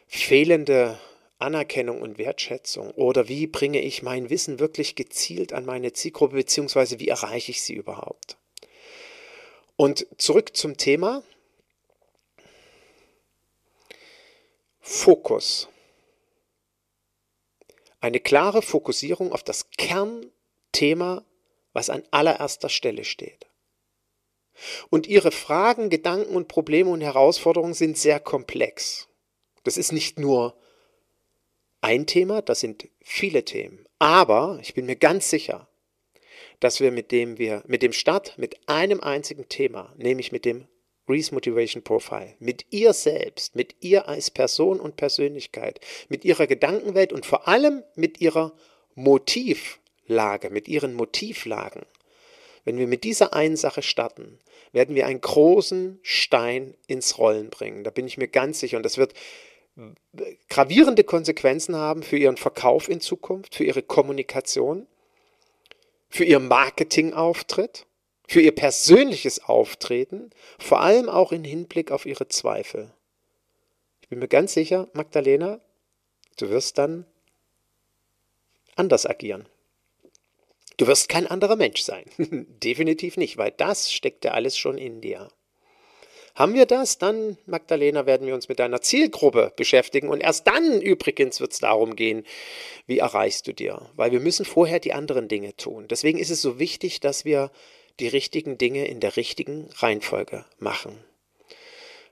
Fehlende 0.07 0.99
Anerkennung 1.39 2.01
und 2.01 2.17
Wertschätzung 2.17 2.91
oder 2.91 3.27
wie 3.27 3.47
bringe 3.47 3.81
ich 3.81 4.03
mein 4.03 4.29
Wissen 4.29 4.59
wirklich 4.59 4.95
gezielt 4.95 5.53
an 5.53 5.65
meine 5.65 5.93
Zielgruppe 5.93 6.35
beziehungsweise 6.35 6.99
wie 6.99 7.07
erreiche 7.07 7.51
ich 7.51 7.61
sie 7.61 7.73
überhaupt? 7.73 8.37
Und 9.75 10.07
zurück 10.17 10.55
zum 10.55 10.77
Thema, 10.77 11.23
Fokus. 14.87 15.67
Eine 18.01 18.19
klare 18.19 18.61
Fokussierung 18.61 19.33
auf 19.33 19.41
das 19.41 19.71
Kernthema, 19.71 21.25
was 21.73 21.89
an 21.89 22.03
allererster 22.11 22.69
Stelle 22.69 23.03
steht. 23.03 23.47
Und 24.91 25.07
Ihre 25.07 25.31
Fragen, 25.31 25.89
Gedanken 25.89 26.35
und 26.35 26.47
Probleme 26.47 26.91
und 26.91 27.01
Herausforderungen 27.01 27.73
sind 27.73 27.97
sehr 27.97 28.19
komplex. 28.19 29.07
Das 29.63 29.75
ist 29.75 29.91
nicht 29.91 30.19
nur 30.19 30.55
ein 31.81 32.05
Thema, 32.05 32.43
das 32.43 32.59
sind 32.59 32.87
viele 33.01 33.43
Themen. 33.43 33.87
Aber 33.97 34.59
ich 34.61 34.75
bin 34.75 34.85
mir 34.85 34.97
ganz 34.97 35.31
sicher, 35.31 35.67
dass 36.59 36.79
wir 36.79 36.91
mit 36.91 37.11
dem 37.11 37.39
wir 37.39 37.63
mit 37.65 37.81
dem 37.81 37.91
Start 37.91 38.37
mit 38.37 38.69
einem 38.69 39.01
einzigen 39.01 39.49
Thema, 39.49 39.91
nämlich 39.97 40.31
mit 40.31 40.45
dem 40.45 40.67
Reese 41.07 41.33
Motivation 41.33 41.83
Profile, 41.83 42.35
mit 42.39 42.65
ihr 42.71 42.93
selbst, 42.93 43.55
mit 43.55 43.75
ihr 43.81 44.07
als 44.07 44.31
Person 44.31 44.79
und 44.79 44.97
Persönlichkeit, 44.97 45.79
mit 46.09 46.25
ihrer 46.25 46.47
Gedankenwelt 46.47 47.13
und 47.13 47.25
vor 47.25 47.47
allem 47.47 47.83
mit 47.95 48.21
ihrer 48.21 48.53
Motivlage, 48.95 50.49
mit 50.49 50.67
ihren 50.67 50.93
Motivlagen. 50.93 51.85
Wenn 52.63 52.79
wir 52.79 52.87
mit 52.87 53.03
dieser 53.03 53.33
einen 53.33 53.57
Sache 53.57 53.83
starten, 53.83 54.39
werden 54.71 54.95
wir 54.95 55.05
einen 55.05 55.21
großen 55.21 55.99
Stein 56.01 56.75
ins 56.87 57.17
Rollen 57.19 57.49
bringen. 57.49 57.83
Da 57.83 57.91
bin 57.91 58.07
ich 58.07 58.17
mir 58.17 58.27
ganz 58.27 58.59
sicher. 58.59 58.77
Und 58.77 58.83
das 58.83 58.97
wird 58.97 59.13
gravierende 60.49 61.03
Konsequenzen 61.03 61.75
haben 61.75 62.01
für 62.01 62.17
ihren 62.17 62.37
Verkauf 62.37 62.89
in 62.89 63.01
Zukunft, 63.01 63.55
für 63.55 63.63
ihre 63.63 63.83
Kommunikation, 63.83 64.87
für 66.09 66.23
ihr 66.23 66.39
Marketingauftritt 66.39 67.85
für 68.27 68.41
ihr 68.41 68.53
persönliches 68.53 69.43
Auftreten, 69.43 70.31
vor 70.59 70.81
allem 70.81 71.09
auch 71.09 71.31
im 71.31 71.43
Hinblick 71.43 71.91
auf 71.91 72.05
ihre 72.05 72.27
Zweifel. 72.27 72.91
Ich 74.01 74.09
bin 74.09 74.19
mir 74.19 74.27
ganz 74.27 74.53
sicher, 74.53 74.87
Magdalena, 74.93 75.59
du 76.37 76.49
wirst 76.49 76.77
dann 76.77 77.05
anders 78.75 79.05
agieren. 79.05 79.47
Du 80.77 80.87
wirst 80.87 81.07
kein 81.09 81.27
anderer 81.27 81.55
Mensch 81.55 81.81
sein. 81.81 82.05
Definitiv 82.17 83.17
nicht, 83.17 83.37
weil 83.37 83.51
das 83.51 83.91
steckt 83.91 84.25
ja 84.25 84.31
alles 84.31 84.57
schon 84.57 84.77
in 84.77 85.01
dir. 85.01 85.29
Haben 86.35 86.53
wir 86.53 86.65
das, 86.65 86.97
dann, 86.97 87.37
Magdalena, 87.45 88.05
werden 88.05 88.27
wir 88.27 88.35
uns 88.35 88.49
mit 88.49 88.59
deiner 88.59 88.81
Zielgruppe 88.81 89.53
beschäftigen. 89.55 90.09
Und 90.09 90.19
erst 90.19 90.45
dann 90.45 90.81
übrigens 90.81 91.39
wird 91.39 91.53
es 91.53 91.59
darum 91.59 91.95
gehen, 91.95 92.25
wie 92.87 92.97
erreichst 92.97 93.47
du 93.47 93.53
dir. 93.53 93.89
Weil 93.95 94.11
wir 94.11 94.19
müssen 94.19 94.43
vorher 94.43 94.81
die 94.81 94.91
anderen 94.91 95.29
Dinge 95.29 95.55
tun. 95.55 95.87
Deswegen 95.87 96.19
ist 96.19 96.29
es 96.29 96.41
so 96.41 96.59
wichtig, 96.59 96.99
dass 96.99 97.23
wir 97.23 97.51
die 97.99 98.07
richtigen 98.07 98.57
Dinge 98.57 98.87
in 98.87 98.99
der 98.99 99.15
richtigen 99.15 99.69
Reihenfolge 99.77 100.45
machen. 100.59 101.03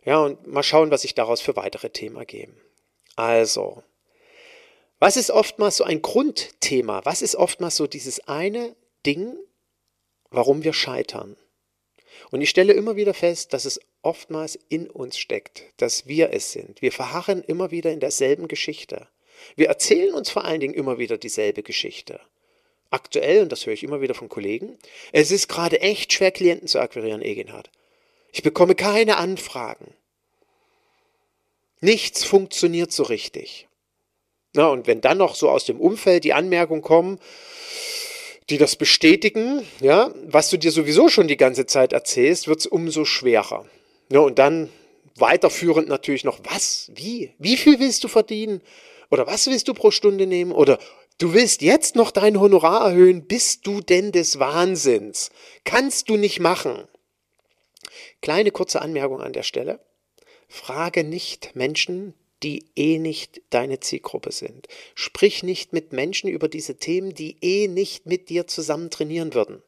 Ja, 0.05 0.19
und 0.19 0.47
mal 0.47 0.63
schauen, 0.63 0.91
was 0.91 1.01
sich 1.01 1.15
daraus 1.15 1.41
für 1.41 1.55
weitere 1.55 1.89
Themen 1.89 2.17
ergeben. 2.17 2.59
Also, 3.15 3.83
was 4.99 5.17
ist 5.17 5.31
oftmals 5.31 5.77
so 5.77 5.83
ein 5.83 6.01
Grundthema? 6.01 7.01
Was 7.05 7.21
ist 7.21 7.35
oftmals 7.35 7.75
so 7.75 7.87
dieses 7.87 8.27
eine 8.27 8.75
Ding, 9.05 9.35
warum 10.29 10.63
wir 10.63 10.73
scheitern? 10.73 11.37
Und 12.31 12.41
ich 12.41 12.49
stelle 12.49 12.73
immer 12.73 12.95
wieder 12.95 13.13
fest, 13.13 13.53
dass 13.53 13.65
es 13.65 13.79
oftmals 14.01 14.57
in 14.69 14.89
uns 14.89 15.17
steckt, 15.17 15.63
dass 15.77 16.07
wir 16.07 16.31
es 16.31 16.51
sind. 16.51 16.81
Wir 16.81 16.91
verharren 16.91 17.43
immer 17.43 17.71
wieder 17.71 17.91
in 17.91 17.99
derselben 17.99 18.47
Geschichte. 18.47 19.07
Wir 19.55 19.67
erzählen 19.67 20.13
uns 20.13 20.29
vor 20.29 20.45
allen 20.45 20.59
Dingen 20.59 20.73
immer 20.73 20.97
wieder 20.97 21.17
dieselbe 21.17 21.63
Geschichte 21.63 22.19
aktuell, 22.93 23.41
und 23.41 23.51
das 23.51 23.65
höre 23.65 23.73
ich 23.73 23.83
immer 23.83 24.01
wieder 24.01 24.13
von 24.13 24.29
Kollegen, 24.29 24.77
es 25.12 25.31
ist 25.31 25.50
gerade 25.50 25.81
echt 25.81 26.13
schwer, 26.13 26.31
Klienten 26.31 26.67
zu 26.67 26.79
akquirieren, 26.79 27.21
Egenhard. 27.21 27.69
Ich 28.31 28.43
bekomme 28.43 28.75
keine 28.75 29.17
Anfragen. 29.17 29.93
Nichts 31.81 32.23
funktioniert 32.23 32.91
so 32.91 33.03
richtig. 33.03 33.67
Na, 34.53 34.67
und 34.67 34.88
wenn 34.88 35.01
dann 35.01 35.17
noch 35.17 35.35
so 35.35 35.50
aus 35.50 35.65
dem 35.65 35.79
Umfeld 35.79 36.23
die 36.23 36.33
Anmerkungen 36.33 36.81
kommen, 36.81 37.19
die 38.50 38.57
das 38.57 38.75
bestätigen, 38.75 39.65
ja, 39.79 40.13
was 40.25 40.50
du 40.50 40.57
dir 40.57 40.71
sowieso 40.71 41.09
schon 41.09 41.27
die 41.27 41.38
ganze 41.38 41.65
Zeit 41.65 41.93
erzählst, 41.93 42.47
wird 42.47 42.59
es 42.59 42.67
umso 42.67 43.05
schwerer. 43.05 43.65
Ja, 44.12 44.19
und 44.19 44.38
dann 44.38 44.69
weiterführend 45.15 45.88
natürlich 45.88 46.23
noch, 46.23 46.39
was, 46.43 46.91
wie, 46.95 47.33
wie 47.39 47.57
viel 47.57 47.79
willst 47.79 48.03
du 48.03 48.07
verdienen? 48.07 48.62
Oder 49.09 49.27
was 49.27 49.47
willst 49.47 49.67
du 49.67 49.73
pro 49.73 49.91
Stunde 49.91 50.25
nehmen? 50.25 50.51
Oder 50.51 50.79
Du 51.23 51.33
willst 51.33 51.61
jetzt 51.61 51.95
noch 51.95 52.11
dein 52.11 52.37
Honorar 52.37 52.85
erhöhen? 52.85 53.25
Bist 53.25 53.65
du 53.65 53.79
denn 53.79 54.11
des 54.11 54.39
Wahnsinns? 54.39 55.31
Kannst 55.63 56.09
du 56.09 56.17
nicht 56.17 56.41
machen. 56.41 56.83
Kleine 58.21 58.51
kurze 58.51 58.81
Anmerkung 58.81 59.21
an 59.21 59.31
der 59.31 59.43
Stelle. 59.43 59.79
Frage 60.49 61.05
nicht 61.05 61.55
Menschen, 61.55 62.13
die 62.43 62.65
eh 62.75 62.99
nicht 62.99 63.41
deine 63.51 63.79
Zielgruppe 63.79 64.33
sind. 64.33 64.67
Sprich 64.95 65.43
nicht 65.43 65.71
mit 65.71 65.93
Menschen 65.93 66.29
über 66.29 66.49
diese 66.49 66.75
Themen, 66.75 67.13
die 67.13 67.37
eh 67.39 67.69
nicht 67.69 68.05
mit 68.05 68.27
dir 68.27 68.45
zusammen 68.45 68.89
trainieren 68.89 69.33
würden. 69.33 69.63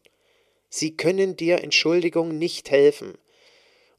Sie 0.67 0.97
können 0.97 1.37
dir, 1.37 1.63
Entschuldigung, 1.63 2.37
nicht 2.37 2.69
helfen. 2.69 3.13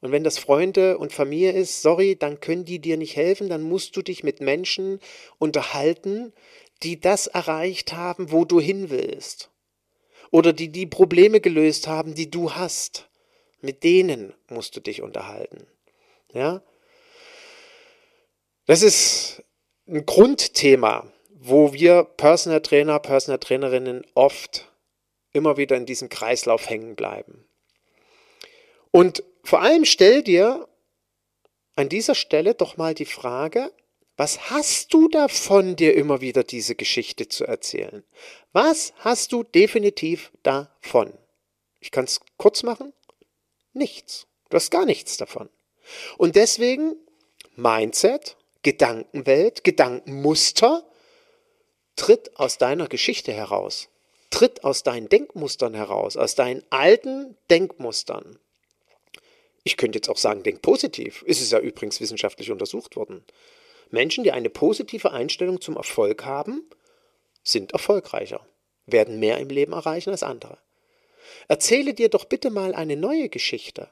Und 0.02 0.12
wenn 0.12 0.24
das 0.24 0.36
Freunde 0.36 0.98
und 0.98 1.12
Familie 1.12 1.52
ist, 1.52 1.80
sorry, 1.80 2.16
dann 2.16 2.40
können 2.40 2.66
die 2.66 2.80
dir 2.80 2.98
nicht 2.98 3.16
helfen, 3.16 3.48
dann 3.48 3.62
musst 3.62 3.96
du 3.96 4.02
dich 4.02 4.22
mit 4.22 4.40
Menschen 4.40 5.00
unterhalten, 5.38 6.34
die 6.82 7.00
das 7.00 7.26
erreicht 7.26 7.92
haben, 7.92 8.30
wo 8.32 8.44
du 8.44 8.60
hin 8.60 8.90
willst. 8.90 9.50
Oder 10.30 10.52
die 10.52 10.68
die 10.68 10.86
Probleme 10.86 11.40
gelöst 11.40 11.86
haben, 11.86 12.14
die 12.14 12.30
du 12.30 12.52
hast. 12.52 13.08
Mit 13.60 13.84
denen 13.84 14.34
musst 14.48 14.76
du 14.76 14.80
dich 14.80 15.02
unterhalten. 15.02 15.66
Ja? 16.32 16.62
Das 18.66 18.82
ist 18.82 19.42
ein 19.86 20.04
Grundthema, 20.04 21.10
wo 21.30 21.72
wir 21.72 22.04
Personal 22.04 22.60
Trainer, 22.60 22.98
Personal 22.98 23.38
Trainerinnen 23.38 24.04
oft 24.14 24.70
immer 25.32 25.56
wieder 25.56 25.76
in 25.76 25.86
diesem 25.86 26.08
Kreislauf 26.08 26.68
hängen 26.68 26.96
bleiben. 26.96 27.46
Und 28.90 29.22
vor 29.44 29.60
allem 29.60 29.84
stell 29.84 30.22
dir 30.22 30.68
an 31.76 31.88
dieser 31.88 32.14
Stelle 32.14 32.54
doch 32.54 32.76
mal 32.76 32.94
die 32.94 33.04
Frage, 33.04 33.70
was 34.16 34.50
hast 34.50 34.94
du 34.94 35.08
davon, 35.08 35.76
dir 35.76 35.94
immer 35.94 36.20
wieder 36.20 36.42
diese 36.42 36.74
Geschichte 36.74 37.28
zu 37.28 37.44
erzählen? 37.44 38.02
Was 38.52 38.94
hast 38.98 39.32
du 39.32 39.42
definitiv 39.42 40.32
davon? 40.42 41.12
Ich 41.80 41.90
kann 41.90 42.04
es 42.06 42.20
kurz 42.38 42.62
machen. 42.62 42.92
Nichts. 43.74 44.26
Du 44.48 44.56
hast 44.56 44.70
gar 44.70 44.86
nichts 44.86 45.18
davon. 45.18 45.50
Und 46.16 46.34
deswegen 46.36 46.96
Mindset, 47.56 48.36
Gedankenwelt, 48.62 49.64
Gedankenmuster 49.64 50.84
tritt 51.94 52.36
aus 52.38 52.58
deiner 52.58 52.88
Geschichte 52.88 53.32
heraus. 53.32 53.88
tritt 54.30 54.64
aus 54.64 54.82
deinen 54.82 55.08
Denkmustern 55.08 55.74
heraus, 55.74 56.16
aus 56.16 56.34
deinen 56.34 56.62
alten 56.70 57.36
Denkmustern. 57.48 58.38
Ich 59.64 59.76
könnte 59.76 59.98
jetzt 59.98 60.08
auch 60.08 60.16
sagen, 60.16 60.42
denk 60.42 60.62
positiv. 60.62 61.24
Es 61.26 61.40
ist 61.40 61.52
ja 61.52 61.58
übrigens 61.58 62.00
wissenschaftlich 62.00 62.50
untersucht 62.50 62.96
worden. 62.96 63.24
Menschen, 63.90 64.24
die 64.24 64.32
eine 64.32 64.50
positive 64.50 65.12
Einstellung 65.12 65.60
zum 65.60 65.76
Erfolg 65.76 66.24
haben, 66.24 66.68
sind 67.42 67.72
erfolgreicher, 67.72 68.46
werden 68.86 69.18
mehr 69.18 69.38
im 69.38 69.48
Leben 69.48 69.72
erreichen 69.72 70.10
als 70.10 70.22
andere. 70.22 70.58
Erzähle 71.48 71.94
dir 71.94 72.08
doch 72.08 72.24
bitte 72.24 72.50
mal 72.50 72.74
eine 72.74 72.96
neue 72.96 73.28
Geschichte. 73.28 73.88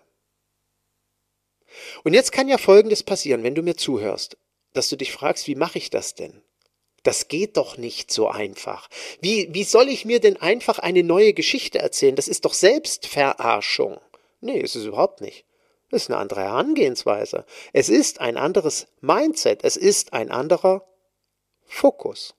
Und 2.04 2.14
jetzt 2.14 2.32
kann 2.32 2.48
ja 2.48 2.58
Folgendes 2.58 3.02
passieren, 3.02 3.42
wenn 3.42 3.54
du 3.54 3.62
mir 3.62 3.76
zuhörst, 3.76 4.36
dass 4.72 4.88
du 4.88 4.96
dich 4.96 5.12
fragst, 5.12 5.46
wie 5.46 5.54
mache 5.54 5.78
ich 5.78 5.90
das 5.90 6.14
denn? 6.14 6.42
Das 7.02 7.28
geht 7.28 7.56
doch 7.56 7.76
nicht 7.76 8.10
so 8.10 8.28
einfach. 8.28 8.88
Wie, 9.20 9.52
wie 9.52 9.64
soll 9.64 9.88
ich 9.88 10.04
mir 10.04 10.20
denn 10.20 10.38
einfach 10.38 10.78
eine 10.78 11.02
neue 11.02 11.34
Geschichte 11.34 11.78
erzählen? 11.78 12.16
Das 12.16 12.28
ist 12.28 12.44
doch 12.44 12.54
Selbstverarschung. 12.54 14.00
Nee, 14.40 14.58
ist 14.58 14.74
es 14.74 14.86
überhaupt 14.86 15.20
nicht. 15.20 15.44
Das 15.94 16.02
ist 16.02 16.10
eine 16.10 16.18
andere 16.18 16.40
Herangehensweise. 16.40 17.44
Es 17.72 17.88
ist 17.88 18.20
ein 18.20 18.36
anderes 18.36 18.88
Mindset. 19.00 19.62
Es 19.62 19.76
ist 19.76 20.12
ein 20.12 20.32
anderer 20.32 20.84
Fokus. 21.66 22.34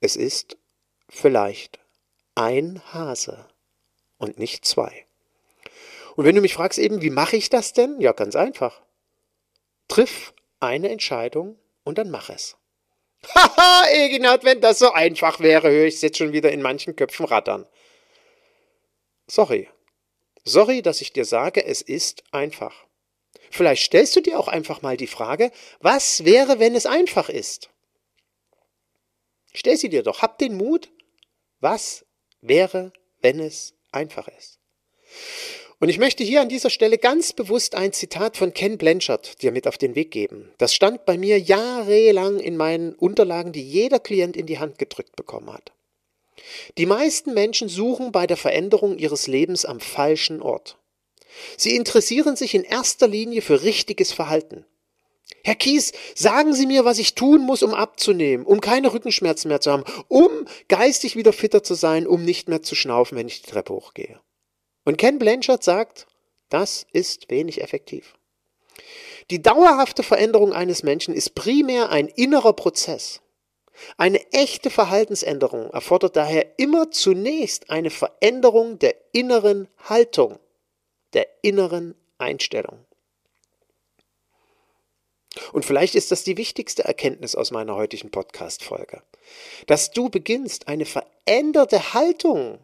Es 0.00 0.16
ist 0.16 0.56
vielleicht 1.08 1.78
ein 2.34 2.82
Hase 2.92 3.46
und 4.18 4.40
nicht 4.40 4.64
zwei. 4.64 5.06
Und 6.16 6.24
wenn 6.24 6.34
du 6.34 6.40
mich 6.40 6.54
fragst 6.54 6.80
eben, 6.80 7.00
wie 7.00 7.10
mache 7.10 7.36
ich 7.36 7.48
das 7.48 7.74
denn? 7.74 8.00
Ja, 8.00 8.10
ganz 8.10 8.34
einfach. 8.34 8.82
Triff 9.86 10.34
eine 10.58 10.88
Entscheidung 10.88 11.56
und 11.84 11.96
dann 11.96 12.10
mach 12.10 12.28
es. 12.28 12.56
Haha, 13.36 13.86
Eginhard, 13.92 14.42
wenn 14.42 14.60
das 14.60 14.80
so 14.80 14.90
einfach 14.90 15.38
wäre, 15.38 15.70
höre 15.70 15.86
ich 15.86 15.94
es 15.94 16.02
jetzt 16.02 16.18
schon 16.18 16.32
wieder 16.32 16.50
in 16.50 16.60
manchen 16.60 16.96
Köpfen 16.96 17.26
rattern. 17.26 17.68
Sorry. 19.28 19.68
Sorry, 20.48 20.80
dass 20.80 21.00
ich 21.00 21.12
dir 21.12 21.24
sage, 21.24 21.66
es 21.66 21.82
ist 21.82 22.22
einfach. 22.30 22.86
Vielleicht 23.50 23.82
stellst 23.82 24.14
du 24.14 24.20
dir 24.20 24.38
auch 24.38 24.46
einfach 24.46 24.80
mal 24.80 24.96
die 24.96 25.08
Frage, 25.08 25.50
was 25.80 26.24
wäre, 26.24 26.60
wenn 26.60 26.76
es 26.76 26.86
einfach 26.86 27.28
ist? 27.28 27.68
Stell 29.52 29.76
sie 29.76 29.88
dir 29.88 30.04
doch, 30.04 30.22
hab 30.22 30.38
den 30.38 30.56
Mut. 30.56 30.88
Was 31.58 32.06
wäre, 32.42 32.92
wenn 33.22 33.40
es 33.40 33.74
einfach 33.90 34.28
ist? 34.28 34.60
Und 35.80 35.88
ich 35.88 35.98
möchte 35.98 36.22
hier 36.22 36.42
an 36.42 36.48
dieser 36.48 36.70
Stelle 36.70 36.96
ganz 36.96 37.32
bewusst 37.32 37.74
ein 37.74 37.92
Zitat 37.92 38.36
von 38.36 38.54
Ken 38.54 38.78
Blanchard 38.78 39.42
dir 39.42 39.50
mit 39.50 39.66
auf 39.66 39.78
den 39.78 39.96
Weg 39.96 40.12
geben. 40.12 40.54
Das 40.58 40.74
stand 40.74 41.06
bei 41.06 41.18
mir 41.18 41.40
jahrelang 41.40 42.38
in 42.38 42.56
meinen 42.56 42.94
Unterlagen, 42.94 43.52
die 43.52 43.68
jeder 43.68 43.98
Klient 43.98 44.36
in 44.36 44.46
die 44.46 44.58
Hand 44.60 44.78
gedrückt 44.78 45.16
bekommen 45.16 45.52
hat. 45.52 45.72
Die 46.78 46.86
meisten 46.86 47.34
Menschen 47.34 47.68
suchen 47.68 48.12
bei 48.12 48.26
der 48.26 48.36
Veränderung 48.36 48.98
ihres 48.98 49.26
Lebens 49.26 49.64
am 49.64 49.80
falschen 49.80 50.42
Ort. 50.42 50.78
Sie 51.56 51.76
interessieren 51.76 52.36
sich 52.36 52.54
in 52.54 52.64
erster 52.64 53.08
Linie 53.08 53.42
für 53.42 53.62
richtiges 53.62 54.12
Verhalten. 54.12 54.64
Herr 55.42 55.54
Kies, 55.54 55.92
sagen 56.14 56.54
Sie 56.54 56.66
mir, 56.66 56.84
was 56.84 56.98
ich 56.98 57.14
tun 57.14 57.42
muss, 57.42 57.62
um 57.62 57.74
abzunehmen, 57.74 58.46
um 58.46 58.60
keine 58.60 58.92
Rückenschmerzen 58.92 59.48
mehr 59.48 59.60
zu 59.60 59.70
haben, 59.70 59.84
um 60.08 60.30
geistig 60.68 61.16
wieder 61.16 61.32
fitter 61.32 61.62
zu 61.62 61.74
sein, 61.74 62.06
um 62.06 62.24
nicht 62.24 62.48
mehr 62.48 62.62
zu 62.62 62.74
schnaufen, 62.74 63.18
wenn 63.18 63.28
ich 63.28 63.42
die 63.42 63.50
Treppe 63.50 63.72
hochgehe. 63.72 64.20
Und 64.84 64.98
Ken 64.98 65.18
Blanchard 65.18 65.62
sagt, 65.62 66.06
das 66.48 66.86
ist 66.92 67.30
wenig 67.30 67.60
effektiv. 67.60 68.14
Die 69.30 69.42
dauerhafte 69.42 70.04
Veränderung 70.04 70.52
eines 70.52 70.84
Menschen 70.84 71.12
ist 71.12 71.34
primär 71.34 71.90
ein 71.90 72.06
innerer 72.06 72.52
Prozess. 72.52 73.20
Eine 73.96 74.20
echte 74.32 74.70
Verhaltensänderung 74.70 75.70
erfordert 75.70 76.16
daher 76.16 76.58
immer 76.58 76.90
zunächst 76.90 77.70
eine 77.70 77.90
Veränderung 77.90 78.78
der 78.78 78.94
inneren 79.12 79.68
Haltung, 79.88 80.38
der 81.12 81.26
inneren 81.42 81.94
Einstellung. 82.18 82.84
Und 85.52 85.64
vielleicht 85.64 85.94
ist 85.94 86.10
das 86.10 86.24
die 86.24 86.36
wichtigste 86.36 86.84
Erkenntnis 86.84 87.34
aus 87.34 87.50
meiner 87.50 87.74
heutigen 87.74 88.10
Podcast-Folge, 88.10 89.02
dass 89.66 89.90
du 89.90 90.08
beginnst, 90.08 90.68
eine 90.68 90.86
veränderte 90.86 91.94
Haltung 91.94 92.58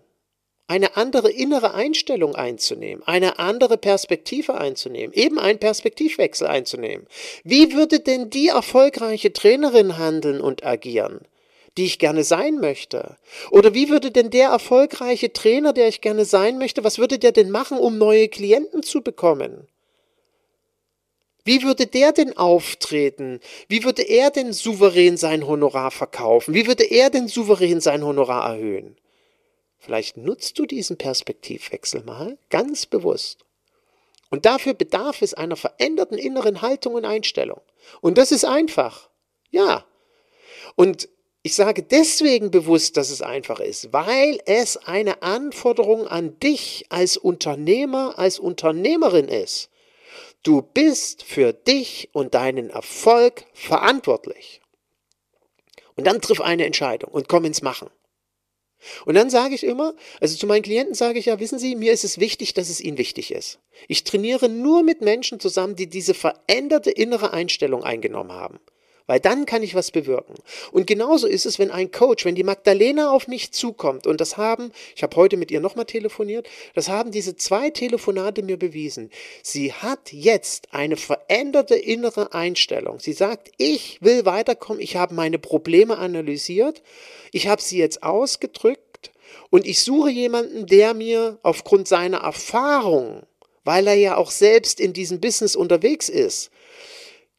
eine 0.72 0.96
andere 0.96 1.30
innere 1.30 1.74
Einstellung 1.74 2.34
einzunehmen, 2.34 3.06
eine 3.06 3.38
andere 3.38 3.76
Perspektive 3.76 4.54
einzunehmen, 4.54 5.12
eben 5.12 5.38
einen 5.38 5.58
Perspektivwechsel 5.58 6.46
einzunehmen. 6.46 7.06
Wie 7.44 7.74
würde 7.74 8.00
denn 8.00 8.30
die 8.30 8.48
erfolgreiche 8.48 9.34
Trainerin 9.34 9.98
handeln 9.98 10.40
und 10.40 10.64
agieren, 10.64 11.20
die 11.76 11.84
ich 11.84 11.98
gerne 11.98 12.24
sein 12.24 12.54
möchte? 12.54 13.18
Oder 13.50 13.74
wie 13.74 13.90
würde 13.90 14.10
denn 14.10 14.30
der 14.30 14.48
erfolgreiche 14.48 15.30
Trainer, 15.34 15.74
der 15.74 15.88
ich 15.88 16.00
gerne 16.00 16.24
sein 16.24 16.56
möchte, 16.56 16.82
was 16.84 16.98
würde 16.98 17.18
der 17.18 17.32
denn 17.32 17.50
machen, 17.50 17.76
um 17.76 17.98
neue 17.98 18.28
Klienten 18.28 18.82
zu 18.82 19.02
bekommen? 19.02 19.68
Wie 21.44 21.62
würde 21.64 21.86
der 21.86 22.12
denn 22.12 22.34
auftreten? 22.38 23.40
Wie 23.68 23.84
würde 23.84 24.04
er 24.04 24.30
denn 24.30 24.54
souverän 24.54 25.18
sein 25.18 25.46
Honorar 25.46 25.90
verkaufen? 25.90 26.54
Wie 26.54 26.66
würde 26.66 26.84
er 26.84 27.10
denn 27.10 27.28
souverän 27.28 27.82
sein 27.82 28.02
Honorar 28.02 28.54
erhöhen? 28.54 28.96
Vielleicht 29.82 30.16
nutzt 30.16 30.60
du 30.60 30.66
diesen 30.66 30.96
Perspektivwechsel 30.96 32.04
mal 32.04 32.38
ganz 32.50 32.86
bewusst. 32.86 33.44
Und 34.30 34.46
dafür 34.46 34.74
bedarf 34.74 35.22
es 35.22 35.34
einer 35.34 35.56
veränderten 35.56 36.16
inneren 36.16 36.62
Haltung 36.62 36.94
und 36.94 37.04
Einstellung. 37.04 37.60
Und 38.00 38.16
das 38.16 38.30
ist 38.30 38.44
einfach. 38.44 39.10
Ja. 39.50 39.84
Und 40.76 41.08
ich 41.42 41.56
sage 41.56 41.82
deswegen 41.82 42.52
bewusst, 42.52 42.96
dass 42.96 43.10
es 43.10 43.22
einfach 43.22 43.58
ist, 43.58 43.92
weil 43.92 44.38
es 44.46 44.76
eine 44.76 45.20
Anforderung 45.22 46.06
an 46.06 46.38
dich 46.38 46.86
als 46.88 47.16
Unternehmer, 47.16 48.16
als 48.20 48.38
Unternehmerin 48.38 49.26
ist. 49.26 49.68
Du 50.44 50.62
bist 50.62 51.24
für 51.24 51.52
dich 51.52 52.08
und 52.12 52.34
deinen 52.34 52.70
Erfolg 52.70 53.46
verantwortlich. 53.52 54.60
Und 55.96 56.06
dann 56.06 56.20
triff 56.20 56.40
eine 56.40 56.66
Entscheidung 56.66 57.10
und 57.10 57.28
komm 57.28 57.44
ins 57.44 57.62
Machen. 57.62 57.90
Und 59.04 59.14
dann 59.14 59.30
sage 59.30 59.54
ich 59.54 59.64
immer, 59.64 59.94
also 60.20 60.36
zu 60.36 60.46
meinen 60.46 60.62
Klienten 60.62 60.94
sage 60.94 61.18
ich 61.18 61.26
ja, 61.26 61.40
wissen 61.40 61.58
Sie, 61.58 61.76
mir 61.76 61.92
ist 61.92 62.04
es 62.04 62.18
wichtig, 62.18 62.54
dass 62.54 62.68
es 62.68 62.80
Ihnen 62.80 62.98
wichtig 62.98 63.32
ist. 63.32 63.58
Ich 63.88 64.04
trainiere 64.04 64.48
nur 64.48 64.82
mit 64.82 65.00
Menschen 65.00 65.40
zusammen, 65.40 65.76
die 65.76 65.88
diese 65.88 66.14
veränderte 66.14 66.90
innere 66.90 67.32
Einstellung 67.32 67.84
eingenommen 67.84 68.32
haben 68.32 68.60
weil 69.06 69.20
dann 69.20 69.46
kann 69.46 69.62
ich 69.62 69.74
was 69.74 69.90
bewirken. 69.90 70.34
Und 70.70 70.86
genauso 70.86 71.26
ist 71.26 71.46
es, 71.46 71.58
wenn 71.58 71.70
ein 71.70 71.90
Coach, 71.90 72.24
wenn 72.24 72.34
die 72.34 72.44
Magdalena 72.44 73.10
auf 73.10 73.28
mich 73.28 73.52
zukommt 73.52 74.06
und 74.06 74.20
das 74.20 74.36
haben, 74.36 74.72
ich 74.94 75.02
habe 75.02 75.16
heute 75.16 75.36
mit 75.36 75.50
ihr 75.50 75.60
nochmal 75.60 75.86
telefoniert, 75.86 76.48
das 76.74 76.88
haben 76.88 77.10
diese 77.10 77.36
zwei 77.36 77.70
Telefonate 77.70 78.42
mir 78.42 78.58
bewiesen. 78.58 79.10
Sie 79.42 79.72
hat 79.72 80.12
jetzt 80.12 80.68
eine 80.72 80.96
veränderte 80.96 81.74
innere 81.74 82.32
Einstellung. 82.32 83.00
Sie 83.00 83.12
sagt, 83.12 83.50
ich 83.58 83.98
will 84.00 84.24
weiterkommen, 84.24 84.80
ich 84.82 84.96
habe 84.96 85.14
meine 85.14 85.38
Probleme 85.38 85.98
analysiert, 85.98 86.82
ich 87.32 87.48
habe 87.48 87.62
sie 87.62 87.78
jetzt 87.78 88.02
ausgedrückt 88.02 89.10
und 89.50 89.66
ich 89.66 89.80
suche 89.80 90.10
jemanden, 90.10 90.66
der 90.66 90.94
mir 90.94 91.38
aufgrund 91.42 91.88
seiner 91.88 92.18
Erfahrung, 92.18 93.22
weil 93.64 93.86
er 93.86 93.94
ja 93.94 94.16
auch 94.16 94.30
selbst 94.30 94.80
in 94.80 94.92
diesem 94.92 95.20
Business 95.20 95.56
unterwegs 95.56 96.08
ist, 96.08 96.50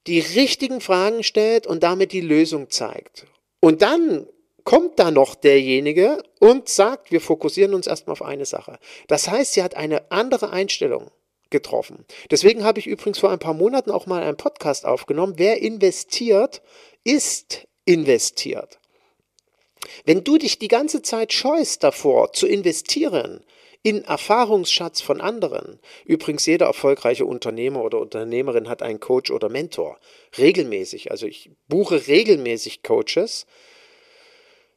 die 0.08 0.20
richtigen 0.20 0.82
Fragen 0.82 1.24
stellt 1.24 1.68
und 1.68 1.84
damit 1.84 2.12
die 2.12 2.22
Lösung 2.22 2.70
zeigt. 2.70 3.26
Und 3.60 3.82
dann 3.82 4.28
kommt 4.64 5.00
da 5.00 5.12
noch 5.12 5.36
derjenige 5.36 6.22
und 6.40 6.70
sagt, 6.70 7.12
wir 7.12 7.22
fokussieren 7.22 7.74
uns 7.74 7.88
erstmal 7.88 8.14
auf 8.14 8.22
eine 8.22 8.46
Sache. 8.46 8.80
Das 9.08 9.28
heißt, 9.28 9.54
sie 9.54 9.64
hat 9.64 9.76
eine 9.76 10.12
andere 10.12 10.52
Einstellung 10.52 11.12
getroffen. 11.50 12.06
Deswegen 12.32 12.64
habe 12.64 12.80
ich 12.80 12.88
übrigens 12.88 13.20
vor 13.20 13.32
ein 13.32 13.40
paar 13.40 13.54
Monaten 13.54 13.92
auch 13.92 14.06
mal 14.06 14.24
einen 14.24 14.38
Podcast 14.38 14.86
aufgenommen. 14.86 15.36
Wer 15.38 15.62
investiert, 15.62 16.62
ist 17.04 17.68
investiert. 17.86 18.80
Wenn 20.06 20.24
du 20.24 20.38
dich 20.38 20.60
die 20.60 20.68
ganze 20.68 21.02
Zeit 21.02 21.34
scheust 21.34 21.84
davor 21.84 22.34
zu 22.34 22.48
investieren, 22.48 23.44
in 23.84 24.06
Erfahrungsschatz 24.06 25.02
von 25.02 25.20
anderen. 25.20 25.80
Übrigens, 26.06 26.46
jeder 26.46 26.68
erfolgreiche 26.68 27.26
Unternehmer 27.26 27.84
oder 27.84 28.00
Unternehmerin 28.00 28.70
hat 28.70 28.82
einen 28.82 29.02
Coach 29.02 29.30
oder 29.30 29.50
Mentor. 29.50 30.00
Regelmäßig. 30.38 31.12
Also 31.12 31.28
ich 31.28 31.52
buche 31.68 32.08
regelmäßig 32.08 32.82
Coaches, 32.82 33.46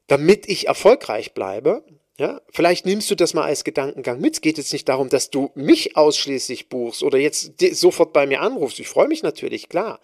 damit 0.09 0.49
ich 0.49 0.67
erfolgreich 0.67 1.35
bleibe. 1.35 1.85
Ja, 2.19 2.41
vielleicht 2.51 2.87
nimmst 2.87 3.11
du 3.11 3.15
das 3.15 3.35
mal 3.35 3.45
als 3.45 3.63
Gedankengang 3.63 4.21
mit. 4.21 4.35
Es 4.35 4.41
geht 4.41 4.59
jetzt 4.59 4.73
nicht 4.73 4.89
darum, 4.89 5.09
dass 5.09 5.31
du 5.31 5.51
mich 5.55 5.97
ausschließlich 5.97 6.69
buchst 6.69 7.03
oder 7.03 7.19
jetzt 7.19 7.53
sofort 7.73 8.13
bei 8.13 8.27
mir 8.27 8.41
anrufst. 8.41 8.81
Ich 8.81 8.89
freue 8.89 9.07
mich 9.07 9.23
natürlich, 9.23 9.69
klar. 9.69 10.01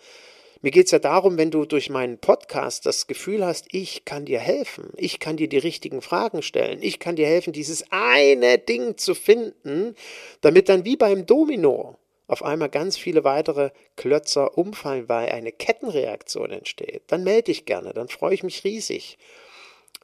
Mir 0.64 0.70
geht 0.70 0.86
es 0.86 0.92
ja 0.92 1.00
darum, 1.00 1.38
wenn 1.38 1.50
du 1.50 1.64
durch 1.64 1.90
meinen 1.90 2.18
Podcast 2.18 2.86
das 2.86 3.08
Gefühl 3.08 3.44
hast, 3.44 3.66
ich 3.72 4.04
kann 4.04 4.24
dir 4.24 4.38
helfen, 4.38 4.90
ich 4.96 5.18
kann 5.18 5.36
dir 5.36 5.48
die 5.48 5.58
richtigen 5.58 6.00
Fragen 6.02 6.40
stellen, 6.40 6.78
ich 6.82 7.00
kann 7.00 7.16
dir 7.16 7.26
helfen, 7.26 7.52
dieses 7.52 7.84
eine 7.90 8.58
Ding 8.58 8.96
zu 8.96 9.16
finden, 9.16 9.96
damit 10.40 10.68
dann 10.68 10.84
wie 10.84 10.96
beim 10.96 11.26
Domino 11.26 11.98
auf 12.28 12.44
einmal 12.44 12.68
ganz 12.68 12.96
viele 12.96 13.24
weitere 13.24 13.70
Klötzer 13.96 14.56
umfallen, 14.56 15.08
weil 15.08 15.30
eine 15.30 15.50
Kettenreaktion 15.50 16.52
entsteht, 16.52 17.02
dann 17.08 17.24
melde 17.24 17.44
dich 17.44 17.66
gerne, 17.66 17.92
dann 17.92 18.08
freue 18.08 18.34
ich 18.34 18.44
mich 18.44 18.62
riesig. 18.62 19.18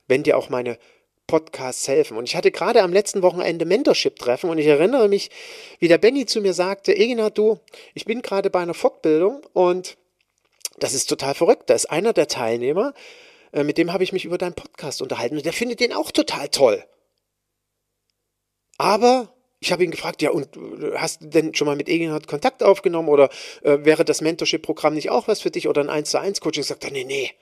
Wenn 0.09 0.25
dir 0.25 0.37
auch 0.37 0.49
meine 0.49 0.77
Podcasts 1.29 1.87
helfen. 1.87 2.17
Und 2.17 2.25
ich 2.27 2.35
hatte 2.35 2.51
gerade 2.51 2.83
am 2.83 2.93
letzten 2.93 3.23
Wochenende 3.23 3.65
Mentorship-Treffen 3.65 4.51
und 4.51 4.59
ich 4.59 4.67
erinnere 4.67 5.09
mich, 5.09 5.31
wie 5.79 5.87
der 5.87 5.99
Benny 5.99 6.27
zu 6.27 6.41
mir 6.41 6.55
sagte, 6.55 6.97
Egina, 6.97 7.31
du, 7.31 7.61
ich 7.95 8.07
bin 8.07 8.23
gerade 8.23 8.51
bei 8.51 8.61
einer 8.61 8.75
Fortbildung 8.75 9.43
und 9.53 9.99
das 10.79 10.95
ist 10.95 11.07
total 11.07 11.35
verrückt. 11.35 11.71
Da 11.71 11.75
ist 11.75 11.87
einer 11.87 12.13
der 12.13 12.29
Teilnehmer, 12.29 12.95
äh, 13.53 13.65
mit 13.65 13.79
dem 13.79 13.93
habe 13.93 14.05
ich 14.05 14.13
mich 14.13 14.25
über 14.25 14.39
deinen 14.39 14.55
Podcast 14.55 15.03
unterhalten 15.03 15.37
und 15.37 15.47
der 15.47 15.53
findet 15.53 15.81
den 15.81 15.93
auch 15.93 16.11
total 16.11 16.49
toll. 16.49 16.85
Aber 18.77 19.35
ich 19.61 19.73
habe 19.73 19.85
ihn 19.85 19.91
gefragt, 19.91 20.23
ja, 20.23 20.31
und 20.31 20.57
äh, 20.57 20.97
hast 20.97 21.23
du 21.23 21.27
denn 21.27 21.55
schon 21.55 21.67
mal 21.67 21.77
mit 21.77 21.89
Egenhard 21.89 22.29
Kontakt 22.29 22.63
aufgenommen 22.63 23.09
oder 23.09 23.29
äh, 23.63 23.79
wäre 23.83 24.05
das 24.05 24.21
Mentorship-Programm 24.21 24.95
nicht 24.95 25.11
auch 25.11 25.29
was 25.29 25.41
für 25.41 25.51
dich 25.51 25.69
oder 25.69 25.81
ein 25.83 25.91
1 25.91 26.11
zu 26.11 26.21
1 26.21 26.41
Coaching? 26.41 26.63
Sagt 26.63 26.85
er, 26.85 26.93
nee, 26.93 27.05
nee. 27.05 27.33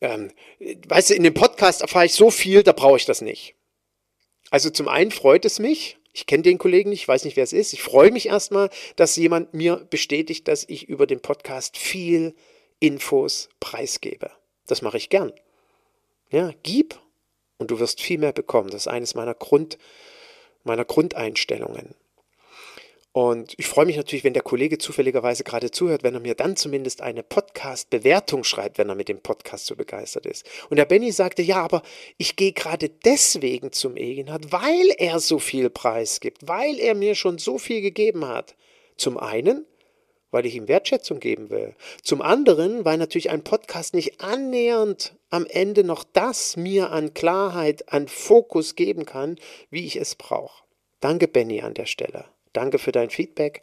Ähm, 0.00 0.30
weißt 0.88 1.10
du, 1.10 1.14
in 1.14 1.24
dem 1.24 1.34
Podcast 1.34 1.82
erfahre 1.82 2.06
ich 2.06 2.14
so 2.14 2.30
viel, 2.30 2.62
da 2.62 2.72
brauche 2.72 2.96
ich 2.96 3.04
das 3.04 3.20
nicht. 3.20 3.54
Also 4.50 4.70
zum 4.70 4.88
einen 4.88 5.10
freut 5.10 5.44
es 5.44 5.58
mich, 5.58 5.96
ich 6.14 6.26
kenne 6.26 6.44
den 6.44 6.58
Kollegen 6.58 6.90
nicht, 6.90 7.02
ich 7.02 7.08
weiß 7.08 7.24
nicht, 7.24 7.36
wer 7.36 7.42
es 7.42 7.52
ist. 7.52 7.72
Ich 7.72 7.82
freue 7.82 8.12
mich 8.12 8.28
erstmal, 8.28 8.70
dass 8.94 9.16
jemand 9.16 9.52
mir 9.52 9.84
bestätigt, 9.90 10.46
dass 10.46 10.64
ich 10.68 10.88
über 10.88 11.08
den 11.08 11.20
Podcast 11.20 11.76
viel 11.76 12.36
Infos 12.78 13.48
preisgebe. 13.58 14.30
Das 14.68 14.80
mache 14.80 14.96
ich 14.96 15.10
gern. 15.10 15.32
Ja, 16.30 16.52
gib 16.62 17.00
und 17.58 17.72
du 17.72 17.80
wirst 17.80 18.00
viel 18.00 18.18
mehr 18.18 18.32
bekommen. 18.32 18.70
Das 18.70 18.82
ist 18.82 18.88
eines 18.88 19.16
meiner 19.16 19.34
Grund, 19.34 19.76
meiner 20.62 20.84
Grundeinstellungen. 20.84 21.96
Und 23.16 23.54
ich 23.58 23.68
freue 23.68 23.86
mich 23.86 23.96
natürlich, 23.96 24.24
wenn 24.24 24.32
der 24.32 24.42
Kollege 24.42 24.76
zufälligerweise 24.76 25.44
gerade 25.44 25.70
zuhört, 25.70 26.02
wenn 26.02 26.14
er 26.14 26.20
mir 26.20 26.34
dann 26.34 26.56
zumindest 26.56 27.00
eine 27.00 27.22
Podcast-Bewertung 27.22 28.42
schreibt, 28.42 28.76
wenn 28.76 28.88
er 28.88 28.96
mit 28.96 29.08
dem 29.08 29.20
Podcast 29.20 29.66
so 29.66 29.76
begeistert 29.76 30.26
ist. 30.26 30.44
Und 30.68 30.78
der 30.78 30.84
Benny 30.84 31.12
sagte, 31.12 31.40
ja, 31.40 31.62
aber 31.62 31.82
ich 32.18 32.34
gehe 32.34 32.52
gerade 32.52 32.88
deswegen 32.88 33.70
zum 33.70 33.96
Egenhard, 33.96 34.50
weil 34.50 34.90
er 34.98 35.20
so 35.20 35.38
viel 35.38 35.70
Preis 35.70 36.18
gibt, 36.18 36.48
weil 36.48 36.80
er 36.80 36.96
mir 36.96 37.14
schon 37.14 37.38
so 37.38 37.56
viel 37.56 37.82
gegeben 37.82 38.26
hat. 38.26 38.56
Zum 38.96 39.16
einen, 39.16 39.64
weil 40.32 40.44
ich 40.44 40.56
ihm 40.56 40.66
Wertschätzung 40.66 41.20
geben 41.20 41.50
will. 41.50 41.76
Zum 42.02 42.20
anderen, 42.20 42.84
weil 42.84 42.98
natürlich 42.98 43.30
ein 43.30 43.44
Podcast 43.44 43.94
nicht 43.94 44.22
annähernd 44.22 45.14
am 45.30 45.46
Ende 45.46 45.84
noch 45.84 46.02
das 46.02 46.56
mir 46.56 46.90
an 46.90 47.14
Klarheit, 47.14 47.92
an 47.92 48.08
Fokus 48.08 48.74
geben 48.74 49.06
kann, 49.06 49.38
wie 49.70 49.86
ich 49.86 49.94
es 49.94 50.16
brauche. 50.16 50.64
Danke, 50.98 51.28
Benny, 51.28 51.60
an 51.60 51.74
der 51.74 51.86
Stelle. 51.86 52.24
Danke 52.54 52.78
für 52.78 52.92
dein 52.92 53.10
Feedback 53.10 53.60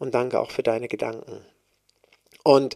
und 0.00 0.14
danke 0.14 0.40
auch 0.40 0.50
für 0.50 0.64
deine 0.64 0.88
Gedanken. 0.88 1.46
Und 2.42 2.74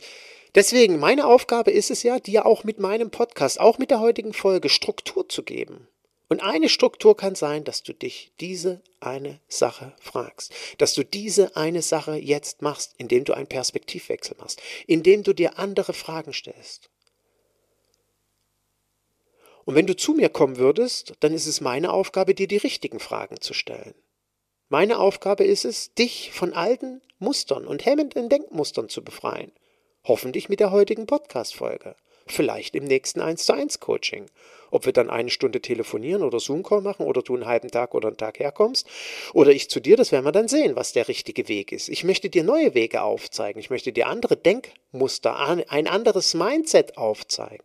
deswegen, 0.55 1.01
meine 1.01 1.27
Aufgabe 1.27 1.73
ist 1.73 1.91
es 1.91 2.05
ja, 2.05 2.21
dir 2.21 2.47
auch 2.47 2.63
mit 2.63 2.79
meinem 2.79 3.11
Podcast, 3.11 3.59
auch 3.59 3.79
mit 3.79 3.91
der 3.91 3.99
heutigen 3.99 4.33
Folge 4.33 4.69
Struktur 4.69 5.29
zu 5.29 5.43
geben. 5.43 5.89
Und 6.29 6.43
eine 6.43 6.69
Struktur 6.69 7.17
kann 7.17 7.37
sein, 7.37 7.63
dass 7.65 7.83
du 7.83 7.93
dich 7.93 8.33
diese 8.41 8.81
eine 8.99 9.41
Sache 9.49 9.95
fragst, 10.01 10.53
dass 10.79 10.95
du 10.95 11.05
diese 11.05 11.57
eine 11.57 11.83
Sache 11.83 12.17
jetzt 12.17 12.63
machst, 12.63 12.95
indem 12.99 13.25
du 13.25 13.33
einen 13.33 13.47
Perspektivwechsel 13.47 14.37
machst, 14.39 14.61
indem 14.87 15.23
du 15.23 15.33
dir 15.33 15.59
andere 15.59 15.93
Fragen 15.93 16.33
stellst. 16.33 16.91
Und 19.65 19.75
wenn 19.75 19.87
du 19.87 19.97
zu 19.97 20.13
mir 20.13 20.29
kommen 20.29 20.59
würdest, 20.59 21.15
dann 21.21 21.33
ist 21.33 21.47
es 21.47 21.61
meine 21.61 21.93
Aufgabe, 21.93 22.35
dir 22.35 22.49
die 22.49 22.57
richtigen 22.57 23.01
Fragen 23.01 23.41
zu 23.41 23.53
stellen. 23.53 23.95
Meine 24.69 24.99
Aufgabe 24.99 25.45
ist 25.45 25.65
es, 25.65 25.95
dich 25.95 26.33
von 26.33 26.53
alten 26.53 27.01
Mustern 27.21 27.69
und 27.69 27.85
hemmenden 27.87 28.29
Denkmustern 28.29 28.89
zu 28.89 29.05
befreien. 29.05 29.53
Hoffentlich 30.05 30.49
mit 30.49 30.59
der 30.59 30.73
heutigen 30.73 31.07
Podcast-Folge. 31.07 31.95
Vielleicht 32.27 32.75
im 32.75 32.83
nächsten 32.83 33.21
1 33.21 33.45
zu 33.45 33.53
1 33.53 33.79
Coaching. 33.79 34.27
Ob 34.73 34.85
wir 34.85 34.93
dann 34.93 35.09
eine 35.09 35.31
Stunde 35.31 35.61
telefonieren 35.61 36.25
oder 36.25 36.41
Zoom-Call 36.41 36.81
machen 36.81 37.07
oder 37.07 37.23
du 37.23 37.35
einen 37.35 37.47
halben 37.47 37.71
Tag 37.71 37.95
oder 37.95 38.09
einen 38.09 38.17
Tag 38.17 38.41
herkommst 38.41 38.89
oder 39.33 39.53
ich 39.53 39.71
zu 39.71 39.79
dir, 39.79 39.97
das 39.97 40.11
werden 40.11 40.25
wir 40.25 40.33
dann 40.33 40.49
sehen, 40.49 40.75
was 40.75 40.93
der 40.93 41.07
richtige 41.07 41.47
Weg 41.47 41.71
ist. 41.71 41.89
Ich 41.89 42.03
möchte 42.03 42.29
dir 42.29 42.43
neue 42.43 42.75
Wege 42.75 43.03
aufzeigen. 43.03 43.61
Ich 43.61 43.71
möchte 43.71 43.93
dir 43.93 44.09
andere 44.09 44.37
Denkmuster, 44.37 45.39
ein 45.39 45.87
anderes 45.87 46.35
Mindset 46.35 46.99
aufzeigen. 46.99 47.65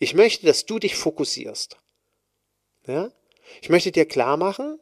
Ich 0.00 0.14
möchte, 0.14 0.46
dass 0.46 0.66
du 0.66 0.80
dich 0.80 0.96
fokussierst. 0.96 1.78
Ja? 2.88 3.12
Ich 3.62 3.68
möchte 3.68 3.92
dir 3.92 4.06
klar 4.06 4.36
machen, 4.36 4.80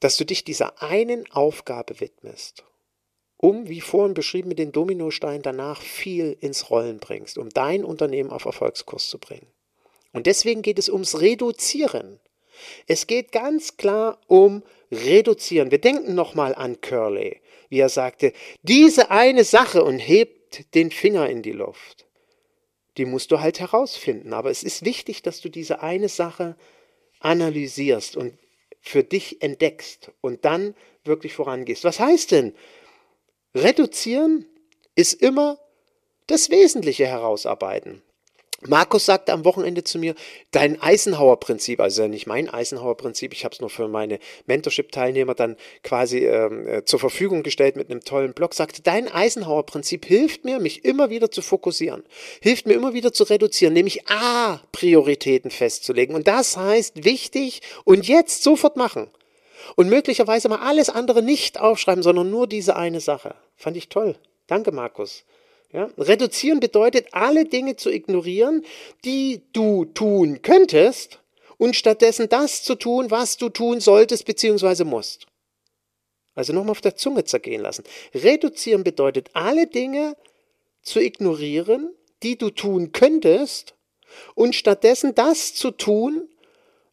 dass 0.00 0.16
du 0.16 0.24
dich 0.24 0.44
dieser 0.44 0.82
einen 0.82 1.30
Aufgabe 1.30 2.00
widmest, 2.00 2.64
um, 3.36 3.68
wie 3.68 3.80
vorhin 3.80 4.14
beschrieben, 4.14 4.48
mit 4.48 4.58
den 4.58 4.72
Dominosteinen 4.72 5.42
danach 5.42 5.82
viel 5.82 6.36
ins 6.40 6.70
Rollen 6.70 6.98
bringst, 6.98 7.38
um 7.38 7.50
dein 7.50 7.84
Unternehmen 7.84 8.30
auf 8.30 8.44
Erfolgskurs 8.44 9.08
zu 9.08 9.18
bringen. 9.18 9.46
Und 10.12 10.26
deswegen 10.26 10.62
geht 10.62 10.78
es 10.78 10.88
ums 10.88 11.20
Reduzieren. 11.20 12.20
Es 12.86 13.06
geht 13.06 13.32
ganz 13.32 13.76
klar 13.76 14.18
um 14.26 14.62
Reduzieren. 14.90 15.70
Wir 15.70 15.80
denken 15.80 16.14
nochmal 16.14 16.54
an 16.54 16.80
Curley, 16.80 17.42
wie 17.68 17.80
er 17.80 17.88
sagte, 17.88 18.32
diese 18.62 19.10
eine 19.10 19.44
Sache 19.44 19.84
und 19.84 19.98
hebt 19.98 20.74
den 20.74 20.90
Finger 20.90 21.28
in 21.28 21.42
die 21.42 21.52
Luft. 21.52 22.06
Die 22.96 23.04
musst 23.04 23.30
du 23.30 23.40
halt 23.40 23.60
herausfinden. 23.60 24.32
Aber 24.32 24.50
es 24.50 24.62
ist 24.62 24.84
wichtig, 24.84 25.22
dass 25.22 25.40
du 25.40 25.48
diese 25.48 25.82
eine 25.82 26.08
Sache 26.08 26.56
analysierst 27.20 28.16
und 28.16 28.38
für 28.88 29.02
dich 29.02 29.42
entdeckst 29.42 30.12
und 30.20 30.44
dann 30.44 30.74
wirklich 31.04 31.34
vorangehst. 31.34 31.84
Was 31.84 32.00
heißt 32.00 32.30
denn? 32.30 32.54
Reduzieren 33.54 34.46
ist 34.94 35.14
immer 35.14 35.58
das 36.26 36.50
Wesentliche 36.50 37.06
herausarbeiten. 37.06 38.02
Markus 38.68 39.06
sagte 39.06 39.32
am 39.32 39.44
Wochenende 39.44 39.84
zu 39.84 39.98
mir, 39.98 40.14
dein 40.50 40.80
Eisenhower-Prinzip, 40.80 41.80
also 41.80 42.06
nicht 42.06 42.26
mein 42.26 42.48
Eisenhower-Prinzip, 42.48 43.32
ich 43.32 43.44
habe 43.44 43.54
es 43.54 43.60
nur 43.60 43.70
für 43.70 43.88
meine 43.88 44.18
Mentorship-Teilnehmer 44.46 45.34
dann 45.34 45.56
quasi 45.82 46.26
ähm, 46.26 46.66
äh, 46.66 46.84
zur 46.84 46.98
Verfügung 46.98 47.42
gestellt 47.42 47.76
mit 47.76 47.90
einem 47.90 48.02
tollen 48.02 48.34
Blog, 48.34 48.54
sagte, 48.54 48.82
dein 48.82 49.08
Eisenhower-Prinzip 49.08 50.04
hilft 50.06 50.44
mir, 50.44 50.60
mich 50.60 50.84
immer 50.84 51.10
wieder 51.10 51.30
zu 51.30 51.42
fokussieren, 51.42 52.04
hilft 52.40 52.66
mir 52.66 52.74
immer 52.74 52.94
wieder 52.94 53.12
zu 53.12 53.24
reduzieren, 53.24 53.74
nämlich 53.74 54.08
A-Prioritäten 54.08 55.50
festzulegen. 55.50 56.14
Und 56.14 56.28
das 56.28 56.56
heißt 56.56 57.04
wichtig 57.04 57.62
und 57.84 58.06
jetzt 58.06 58.42
sofort 58.42 58.76
machen. 58.76 59.10
Und 59.74 59.88
möglicherweise 59.88 60.48
mal 60.48 60.60
alles 60.60 60.90
andere 60.90 61.22
nicht 61.22 61.58
aufschreiben, 61.58 62.02
sondern 62.02 62.30
nur 62.30 62.46
diese 62.46 62.76
eine 62.76 63.00
Sache. 63.00 63.34
Fand 63.56 63.76
ich 63.76 63.88
toll. 63.88 64.16
Danke, 64.46 64.70
Markus. 64.70 65.24
Ja? 65.76 65.90
Reduzieren 65.98 66.58
bedeutet, 66.58 67.08
alle 67.12 67.44
Dinge 67.44 67.76
zu 67.76 67.90
ignorieren, 67.90 68.64
die 69.04 69.42
du 69.52 69.84
tun 69.84 70.40
könntest 70.40 71.20
und 71.58 71.76
stattdessen 71.76 72.30
das 72.30 72.62
zu 72.62 72.76
tun, 72.76 73.10
was 73.10 73.36
du 73.36 73.50
tun 73.50 73.80
solltest 73.80 74.24
bzw. 74.24 74.84
musst. 74.84 75.26
Also 76.34 76.54
nochmal 76.54 76.70
auf 76.70 76.80
der 76.80 76.96
Zunge 76.96 77.24
zergehen 77.24 77.60
lassen. 77.60 77.84
Reduzieren 78.14 78.84
bedeutet, 78.84 79.28
alle 79.34 79.66
Dinge 79.66 80.16
zu 80.80 80.98
ignorieren, 80.98 81.90
die 82.22 82.38
du 82.38 82.48
tun 82.48 82.92
könntest 82.92 83.74
und 84.34 84.54
stattdessen 84.54 85.14
das 85.14 85.54
zu 85.54 85.72
tun, 85.72 86.30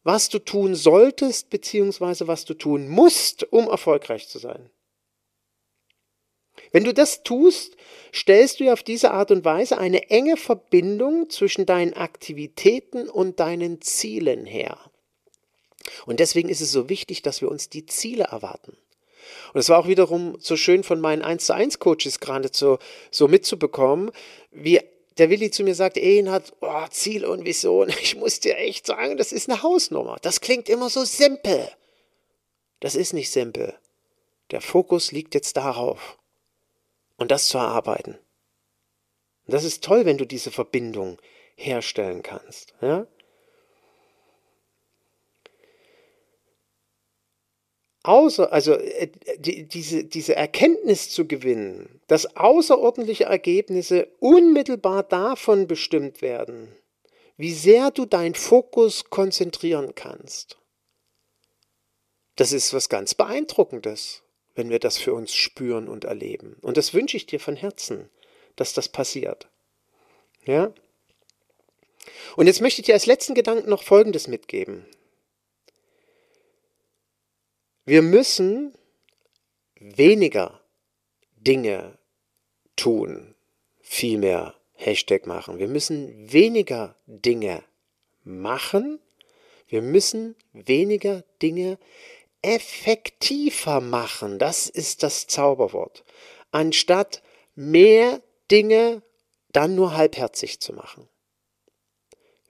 was 0.02 0.28
du 0.28 0.38
tun 0.38 0.74
solltest 0.74 1.48
bzw. 1.48 2.26
was 2.26 2.44
du 2.44 2.52
tun 2.52 2.88
musst, 2.88 3.50
um 3.50 3.66
erfolgreich 3.66 4.28
zu 4.28 4.38
sein. 4.38 4.68
Wenn 6.74 6.82
du 6.82 6.92
das 6.92 7.22
tust, 7.22 7.76
stellst 8.12 8.58
du 8.58 8.72
auf 8.72 8.82
diese 8.82 9.12
Art 9.12 9.30
und 9.30 9.44
Weise 9.44 9.78
eine 9.78 10.10
enge 10.10 10.36
Verbindung 10.36 11.30
zwischen 11.30 11.66
deinen 11.66 11.94
Aktivitäten 11.94 13.08
und 13.08 13.38
deinen 13.38 13.80
Zielen 13.80 14.44
her. 14.44 14.76
Und 16.04 16.18
deswegen 16.18 16.48
ist 16.48 16.60
es 16.60 16.72
so 16.72 16.88
wichtig, 16.88 17.22
dass 17.22 17.40
wir 17.40 17.48
uns 17.48 17.68
die 17.68 17.86
Ziele 17.86 18.24
erwarten. 18.24 18.76
Und 19.52 19.60
es 19.60 19.68
war 19.68 19.78
auch 19.78 19.86
wiederum 19.86 20.36
so 20.40 20.56
schön 20.56 20.82
von 20.82 21.00
meinen 21.00 21.22
1 21.22 21.46
zu 21.46 21.54
1 21.54 21.78
Coaches 21.78 22.18
gerade 22.18 22.50
so, 22.52 22.80
so 23.12 23.28
mitzubekommen, 23.28 24.10
wie 24.50 24.80
der 25.18 25.30
Willi 25.30 25.52
zu 25.52 25.62
mir 25.62 25.76
sagt, 25.76 25.96
Ehen 25.96 26.28
hat 26.28 26.54
oh, 26.60 26.86
Ziel 26.90 27.24
und 27.24 27.46
Vision. 27.46 27.88
Ich 28.02 28.16
muss 28.16 28.40
dir 28.40 28.56
echt 28.56 28.84
sagen, 28.84 29.16
das 29.16 29.30
ist 29.30 29.48
eine 29.48 29.62
Hausnummer. 29.62 30.16
Das 30.22 30.40
klingt 30.40 30.68
immer 30.68 30.90
so 30.90 31.04
simpel. 31.04 31.70
Das 32.80 32.96
ist 32.96 33.12
nicht 33.12 33.30
simpel. 33.30 33.74
Der 34.50 34.60
Fokus 34.60 35.12
liegt 35.12 35.34
jetzt 35.36 35.56
darauf 35.56 36.18
und 37.24 37.30
das 37.30 37.48
zu 37.48 37.56
erarbeiten. 37.56 38.18
Und 39.46 39.54
das 39.54 39.64
ist 39.64 39.82
toll, 39.82 40.04
wenn 40.04 40.18
du 40.18 40.26
diese 40.26 40.50
Verbindung 40.50 41.18
herstellen 41.56 42.22
kannst. 42.22 42.74
Ja? 42.82 43.06
Außer, 48.02 48.52
also 48.52 48.74
äh, 48.74 49.08
die, 49.38 49.66
diese, 49.66 50.04
diese 50.04 50.36
Erkenntnis 50.36 51.08
zu 51.08 51.26
gewinnen, 51.26 52.02
dass 52.08 52.36
außerordentliche 52.36 53.24
Ergebnisse 53.24 54.08
unmittelbar 54.20 55.02
davon 55.02 55.66
bestimmt 55.66 56.20
werden, 56.20 56.76
wie 57.38 57.54
sehr 57.54 57.90
du 57.90 58.04
deinen 58.04 58.34
Fokus 58.34 59.04
konzentrieren 59.08 59.94
kannst. 59.94 60.58
Das 62.36 62.52
ist 62.52 62.74
was 62.74 62.90
ganz 62.90 63.14
Beeindruckendes 63.14 64.23
wenn 64.54 64.70
wir 64.70 64.78
das 64.78 64.98
für 64.98 65.14
uns 65.14 65.34
spüren 65.34 65.88
und 65.88 66.04
erleben. 66.04 66.56
Und 66.62 66.76
das 66.76 66.94
wünsche 66.94 67.16
ich 67.16 67.26
dir 67.26 67.40
von 67.40 67.56
Herzen, 67.56 68.08
dass 68.56 68.72
das 68.72 68.88
passiert. 68.88 69.48
Ja? 70.44 70.72
Und 72.36 72.46
jetzt 72.46 72.60
möchte 72.60 72.80
ich 72.80 72.86
dir 72.86 72.94
als 72.94 73.06
letzten 73.06 73.34
Gedanken 73.34 73.68
noch 73.68 73.82
Folgendes 73.82 74.28
mitgeben. 74.28 74.86
Wir 77.84 78.02
müssen 78.02 78.74
weniger 79.78 80.60
Dinge 81.36 81.98
tun, 82.76 83.34
vielmehr 83.82 84.54
Hashtag 84.72 85.26
machen. 85.26 85.58
Wir 85.58 85.68
müssen 85.68 86.32
weniger 86.32 86.96
Dinge 87.06 87.62
machen, 88.22 89.00
wir 89.68 89.82
müssen 89.82 90.34
weniger 90.52 91.24
Dinge 91.42 91.78
effektiver 92.44 93.80
machen. 93.80 94.38
Das 94.38 94.68
ist 94.68 95.02
das 95.02 95.26
Zauberwort. 95.26 96.04
Anstatt 96.50 97.22
mehr 97.54 98.20
Dinge 98.50 99.02
dann 99.52 99.74
nur 99.74 99.96
halbherzig 99.96 100.60
zu 100.60 100.74
machen. 100.74 101.08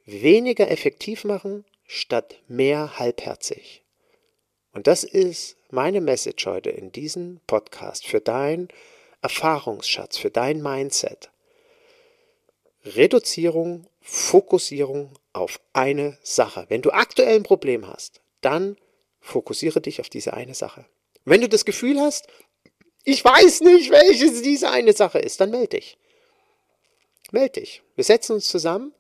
Weniger 0.05 0.71
effektiv 0.71 1.25
machen 1.25 1.65
statt 1.87 2.37
mehr 2.49 2.99
halbherzig. 2.99 3.83
Und 4.73 4.89
das 4.89 5.05
ist 5.05 5.57
meine 5.71 6.01
Message 6.01 6.45
heute 6.47 6.71
in 6.71 6.91
diesem 6.91 7.41
Podcast 7.47 8.07
für 8.07 8.21
dein 8.21 8.69
Erfahrungsschatz, 9.23 10.19
für 10.19 10.31
dein 10.31 10.61
Mindset. 10.61 11.31
Reduzierung, 12.85 13.87
Fokussierung 14.01 15.13
auf 15.33 15.61
eine 15.73 16.19
Sache. 16.23 16.67
Wenn 16.69 16.83
du 16.83 16.91
aktuell 16.91 17.37
ein 17.37 17.43
Problem 17.45 17.87
hast, 17.87 18.21
dann 18.41 18.77
fokussiere 19.25 19.81
dich 19.81 20.01
auf 20.01 20.09
diese 20.09 20.35
eine 20.35 20.55
Sache. 20.55 20.85
Wenn 21.25 21.41
du 21.41 21.49
das 21.49 21.65
Gefühl 21.65 21.99
hast, 21.99 22.27
ich 23.05 23.25
weiß 23.25 23.63
nicht, 23.63 23.91
welches 23.91 24.43
diese 24.43 24.71
eine 24.71 24.93
Sache 24.93 25.19
ist, 25.19 25.41
dann 25.41 25.51
melde 25.51 25.79
dich. 25.79 25.99
Melde 27.33 27.61
dich. 27.61 27.83
Wir 27.97 28.05
setzen 28.05 28.35
uns 28.35 28.49
zusammen 28.49 28.95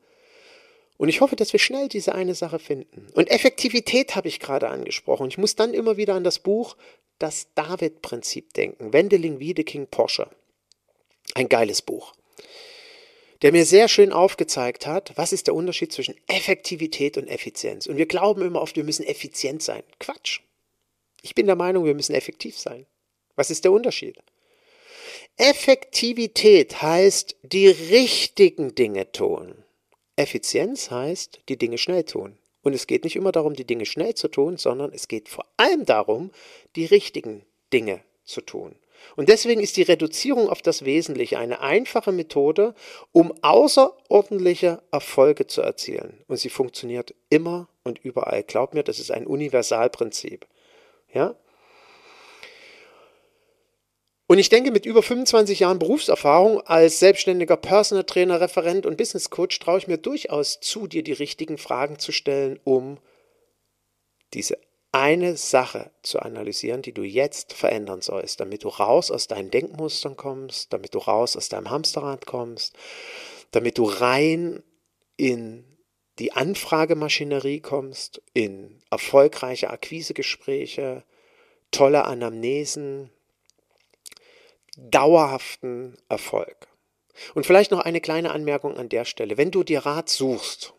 und 0.97 1.09
ich 1.09 1.21
hoffe, 1.21 1.37
dass 1.37 1.53
wir 1.53 1.61
schnell 1.61 1.89
diese 1.89 2.15
eine 2.15 2.35
Sache 2.35 2.59
finden. 2.59 3.09
Und 3.15 3.31
Effektivität 3.31 4.17
habe 4.17 4.29
ich 4.29 4.41
gerade 4.41 4.69
angesprochen. 4.69 5.29
Ich 5.29 5.39
muss 5.39 5.57
dann 5.57 5.75
immer 5.75 5.97
wieder 5.97 6.15
an 6.15 6.25
das 6.25 6.39
Buch 6.39 6.77
Das 7.19 7.49
David-Prinzip 7.55 8.55
denken. 8.55 8.93
Wendeling 8.93 9.39
Wiedeking 9.39 9.87
Porsche. 9.87 10.29
Ein 11.35 11.49
geiles 11.49 11.83
Buch. 11.83 12.15
Der 13.45 13.53
mir 13.53 13.67
sehr 13.67 13.89
schön 13.89 14.11
aufgezeigt 14.11 14.87
hat, 14.87 15.13
was 15.17 15.35
ist 15.35 15.49
der 15.49 15.55
Unterschied 15.55 15.93
zwischen 15.93 16.15
Effektivität 16.29 17.19
und 17.19 17.29
Effizienz. 17.29 17.87
Und 17.87 17.99
wir 17.99 18.07
glauben 18.07 18.41
immer 18.41 18.63
oft, 18.63 18.75
wir 18.75 18.85
müssen 18.85 19.05
effizient 19.05 19.63
sein. 19.63 19.83
Quatsch. 20.01 20.41
Ich 21.21 21.35
bin 21.35 21.45
der 21.45 21.55
Meinung, 21.55 21.85
wir 21.85 21.93
müssen 21.93 22.15
effektiv 22.15 22.59
sein. 22.59 22.87
Was 23.37 23.51
ist 23.51 23.65
der 23.65 23.73
Unterschied? 23.73 24.17
Effektivität 25.37 26.81
heißt 26.81 27.37
die 27.43 27.69
richtigen 27.69 28.75
Dinge 28.75 29.13
tun. 29.13 29.63
Effizienz 30.17 30.91
heißt, 30.91 31.41
die 31.51 31.59
Dinge 31.59 31.77
schnell 31.77 32.05
tun. 32.05 32.39
Und 32.63 32.73
es 32.73 32.87
geht 32.87 33.05
nicht 33.05 33.17
immer 33.17 33.31
darum, 33.31 33.53
die 33.53 33.67
Dinge 33.67 33.85
schnell 33.85 34.15
zu 34.15 34.29
tun, 34.29 34.57
sondern 34.57 34.91
es 34.95 35.07
geht 35.07 35.29
vor 35.29 35.45
allem 35.59 35.85
darum, 35.85 36.31
die 36.77 36.87
richtigen 36.87 37.45
Dinge 37.75 38.01
zu 38.25 38.41
tun. 38.41 38.75
Und 39.17 39.29
deswegen 39.29 39.61
ist 39.61 39.77
die 39.77 39.83
Reduzierung 39.83 40.49
auf 40.49 40.63
das 40.63 40.85
Wesentliche 40.85 41.39
eine 41.39 41.61
einfache 41.61 42.13
Methode, 42.13 42.75
um 43.13 43.33
außerordentliche 43.43 44.83
Erfolge 44.91 45.47
zu 45.47 45.63
erzielen. 45.63 46.23
Und 46.27 46.39
sie 46.39 46.51
funktioniert 46.51 47.15
immer 47.31 47.69
und 47.85 47.99
überall. 48.05 48.43
Glaub 48.43 48.75
mir, 48.75 48.83
das 48.83 48.99
ist 48.99 49.11
ein 49.11 49.27
Universalprinzip. 49.27 50.47
Ja? 51.13 51.37
Und 54.27 54.39
ich 54.39 54.49
denke, 54.49 54.71
mit 54.71 54.87
über 54.87 55.03
25 55.03 55.61
Jahren 55.61 55.79
Berufserfahrung 55.79 56.61
als 56.63 56.99
selbstständiger 56.99 57.57
Personal 57.57 58.05
Trainer, 58.05 58.41
Referent 58.41 58.87
und 58.87 58.97
Business 58.97 59.29
Coach 59.29 59.59
traue 59.59 59.79
ich 59.79 59.87
mir 59.87 59.99
durchaus 59.99 60.61
zu, 60.61 60.87
dir 60.87 61.03
die 61.03 61.13
richtigen 61.13 61.59
Fragen 61.59 61.99
zu 61.99 62.11
stellen, 62.11 62.59
um 62.65 62.99
diese 64.33 64.59
eine 64.95 65.37
Sache 65.37 65.91
zu 66.03 66.21
analysieren, 66.21 66.81
die 66.81 66.93
du 66.93 67.03
jetzt 67.03 67.53
verändern 67.53 68.01
sollst, 68.01 68.39
damit 68.39 68.63
du 68.63 68.69
raus 68.69 69.11
aus 69.11 69.27
deinen 69.27 69.51
Denkmustern 69.51 70.17
kommst, 70.17 70.73
damit 70.73 70.95
du 70.95 70.99
raus 70.99 71.37
aus 71.37 71.49
deinem 71.49 71.69
Hamsterrad 71.71 72.27
kommst, 72.27 72.77
damit 73.51 73.77
du 73.79 73.85
rein 73.85 74.63
in 75.17 75.65
die 76.21 76.33
Anfragemaschinerie 76.33 77.61
kommst, 77.61 78.23
in 78.35 78.81
erfolgreiche 78.89 79.71
Akquisegespräche, 79.71 81.03
tolle 81.73 82.05
Anamnesen, 82.05 83.11
dauerhaften 84.77 85.97
Erfolg. 86.09 86.69
Und 87.35 87.47
vielleicht 87.47 87.73
noch 87.73 87.81
eine 87.81 88.01
kleine 88.01 88.31
Anmerkung 88.31 88.77
an 88.77 88.89
der 88.89 89.05
Stelle. 89.05 89.37
Wenn 89.37 89.51
du 89.51 89.65
dir 89.65 89.81
Rat 89.81 90.09
suchst, 90.09 90.73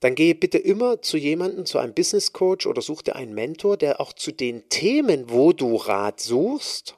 dann 0.00 0.14
gehe 0.14 0.34
bitte 0.34 0.58
immer 0.58 1.02
zu 1.02 1.16
jemandem, 1.16 1.66
zu 1.66 1.78
einem 1.78 1.94
Business 1.94 2.32
Coach 2.32 2.66
oder 2.66 2.82
such 2.82 3.02
dir 3.02 3.16
einen 3.16 3.34
Mentor, 3.34 3.76
der 3.76 4.00
auch 4.00 4.12
zu 4.12 4.32
den 4.32 4.68
Themen, 4.70 5.30
wo 5.30 5.52
du 5.52 5.76
Rat 5.76 6.20
suchst, 6.20 6.96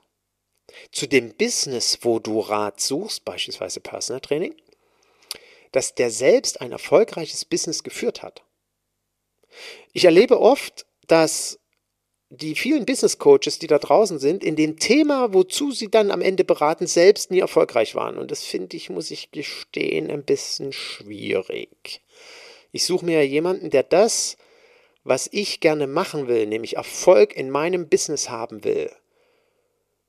zu 0.92 1.06
dem 1.06 1.34
Business, 1.34 1.98
wo 2.02 2.20
du 2.20 2.40
Rat 2.40 2.80
suchst, 2.80 3.24
beispielsweise 3.24 3.80
Personal 3.80 4.20
Training, 4.20 4.54
dass 5.72 5.94
der 5.94 6.10
selbst 6.10 6.60
ein 6.60 6.72
erfolgreiches 6.72 7.44
Business 7.44 7.82
geführt 7.82 8.22
hat. 8.22 8.42
Ich 9.92 10.04
erlebe 10.04 10.40
oft, 10.40 10.86
dass 11.08 11.58
die 12.30 12.54
vielen 12.54 12.86
Business 12.86 13.18
Coaches, 13.18 13.58
die 13.58 13.66
da 13.66 13.78
draußen 13.78 14.18
sind, 14.18 14.42
in 14.42 14.56
dem 14.56 14.78
Thema, 14.78 15.34
wozu 15.34 15.70
sie 15.70 15.90
dann 15.90 16.10
am 16.10 16.22
Ende 16.22 16.44
beraten, 16.44 16.86
selbst 16.86 17.30
nie 17.30 17.40
erfolgreich 17.40 17.94
waren. 17.94 18.16
Und 18.16 18.30
das 18.30 18.42
finde 18.42 18.76
ich, 18.76 18.88
muss 18.88 19.10
ich 19.10 19.32
gestehen, 19.32 20.10
ein 20.10 20.24
bisschen 20.24 20.72
schwierig. 20.72 22.00
Ich 22.72 22.84
suche 22.84 23.04
mir 23.04 23.26
jemanden, 23.26 23.70
der 23.70 23.82
das, 23.82 24.36
was 25.04 25.28
ich 25.30 25.60
gerne 25.60 25.86
machen 25.86 26.26
will, 26.26 26.46
nämlich 26.46 26.76
Erfolg 26.76 27.36
in 27.36 27.50
meinem 27.50 27.88
Business 27.88 28.30
haben 28.30 28.64
will, 28.64 28.90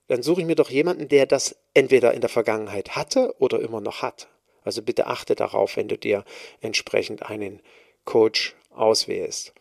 dann 0.08 0.22
suche 0.22 0.40
ich 0.40 0.46
mir 0.46 0.56
doch 0.56 0.70
jemanden, 0.70 1.08
der 1.08 1.26
das 1.26 1.56
entweder 1.72 2.14
in 2.14 2.20
der 2.20 2.30
Vergangenheit 2.30 2.96
hatte 2.96 3.34
oder 3.38 3.60
immer 3.60 3.80
noch 3.80 4.02
hat. 4.02 4.28
Also 4.62 4.82
bitte 4.82 5.06
achte 5.06 5.34
darauf, 5.34 5.76
wenn 5.76 5.88
du 5.88 5.98
dir 5.98 6.24
entsprechend 6.60 7.22
einen 7.22 7.60
Coach 8.04 8.54
auswählst. 8.70 9.52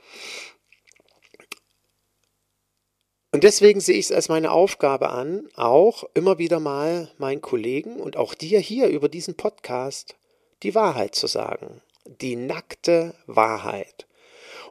Und 3.32 3.44
deswegen 3.44 3.80
sehe 3.80 3.98
ich 3.98 4.06
es 4.06 4.12
als 4.12 4.30
meine 4.30 4.52
Aufgabe 4.52 5.10
an, 5.10 5.50
auch 5.56 6.04
immer 6.14 6.38
wieder 6.38 6.60
mal 6.60 7.12
meinen 7.18 7.42
Kollegen 7.42 8.00
und 8.00 8.16
auch 8.16 8.36
dir 8.36 8.60
hier 8.60 8.88
über 8.88 9.10
diesen 9.10 9.36
Podcast 9.36 10.16
die 10.62 10.76
Wahrheit 10.76 11.16
zu 11.16 11.28
sagen. 11.28 11.82
Die 12.06 12.36
nackte 12.36 13.16
Wahrheit. 13.28 14.08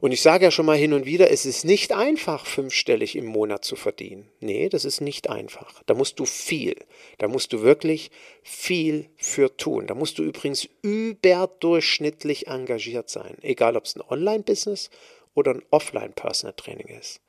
Und 0.02 0.10
ich 0.10 0.20
sage 0.20 0.46
ja 0.46 0.50
schon 0.50 0.66
mal 0.66 0.76
hin 0.76 0.94
und 0.94 1.06
wieder, 1.06 1.30
es 1.30 1.46
ist 1.46 1.64
nicht 1.64 1.92
einfach, 1.92 2.44
fünfstellig 2.44 3.14
im 3.14 3.24
Monat 3.24 3.64
zu 3.64 3.76
verdienen. 3.76 4.28
Nee, 4.40 4.68
das 4.68 4.84
ist 4.84 5.00
nicht 5.00 5.30
einfach. 5.30 5.80
Da 5.86 5.94
musst 5.94 6.18
du 6.18 6.24
viel. 6.24 6.74
Da 7.18 7.28
musst 7.28 7.52
du 7.52 7.62
wirklich 7.62 8.10
viel 8.42 9.08
für 9.16 9.56
tun. 9.56 9.86
Da 9.86 9.94
musst 9.94 10.18
du 10.18 10.24
übrigens 10.24 10.68
überdurchschnittlich 10.82 12.48
engagiert 12.48 13.10
sein. 13.10 13.36
Egal, 13.42 13.76
ob 13.76 13.84
es 13.84 13.94
ein 13.94 14.02
Online-Business 14.02 14.90
oder 15.34 15.52
ein 15.52 15.62
Offline-Personal-Training 15.70 16.88
ist. 16.88 17.20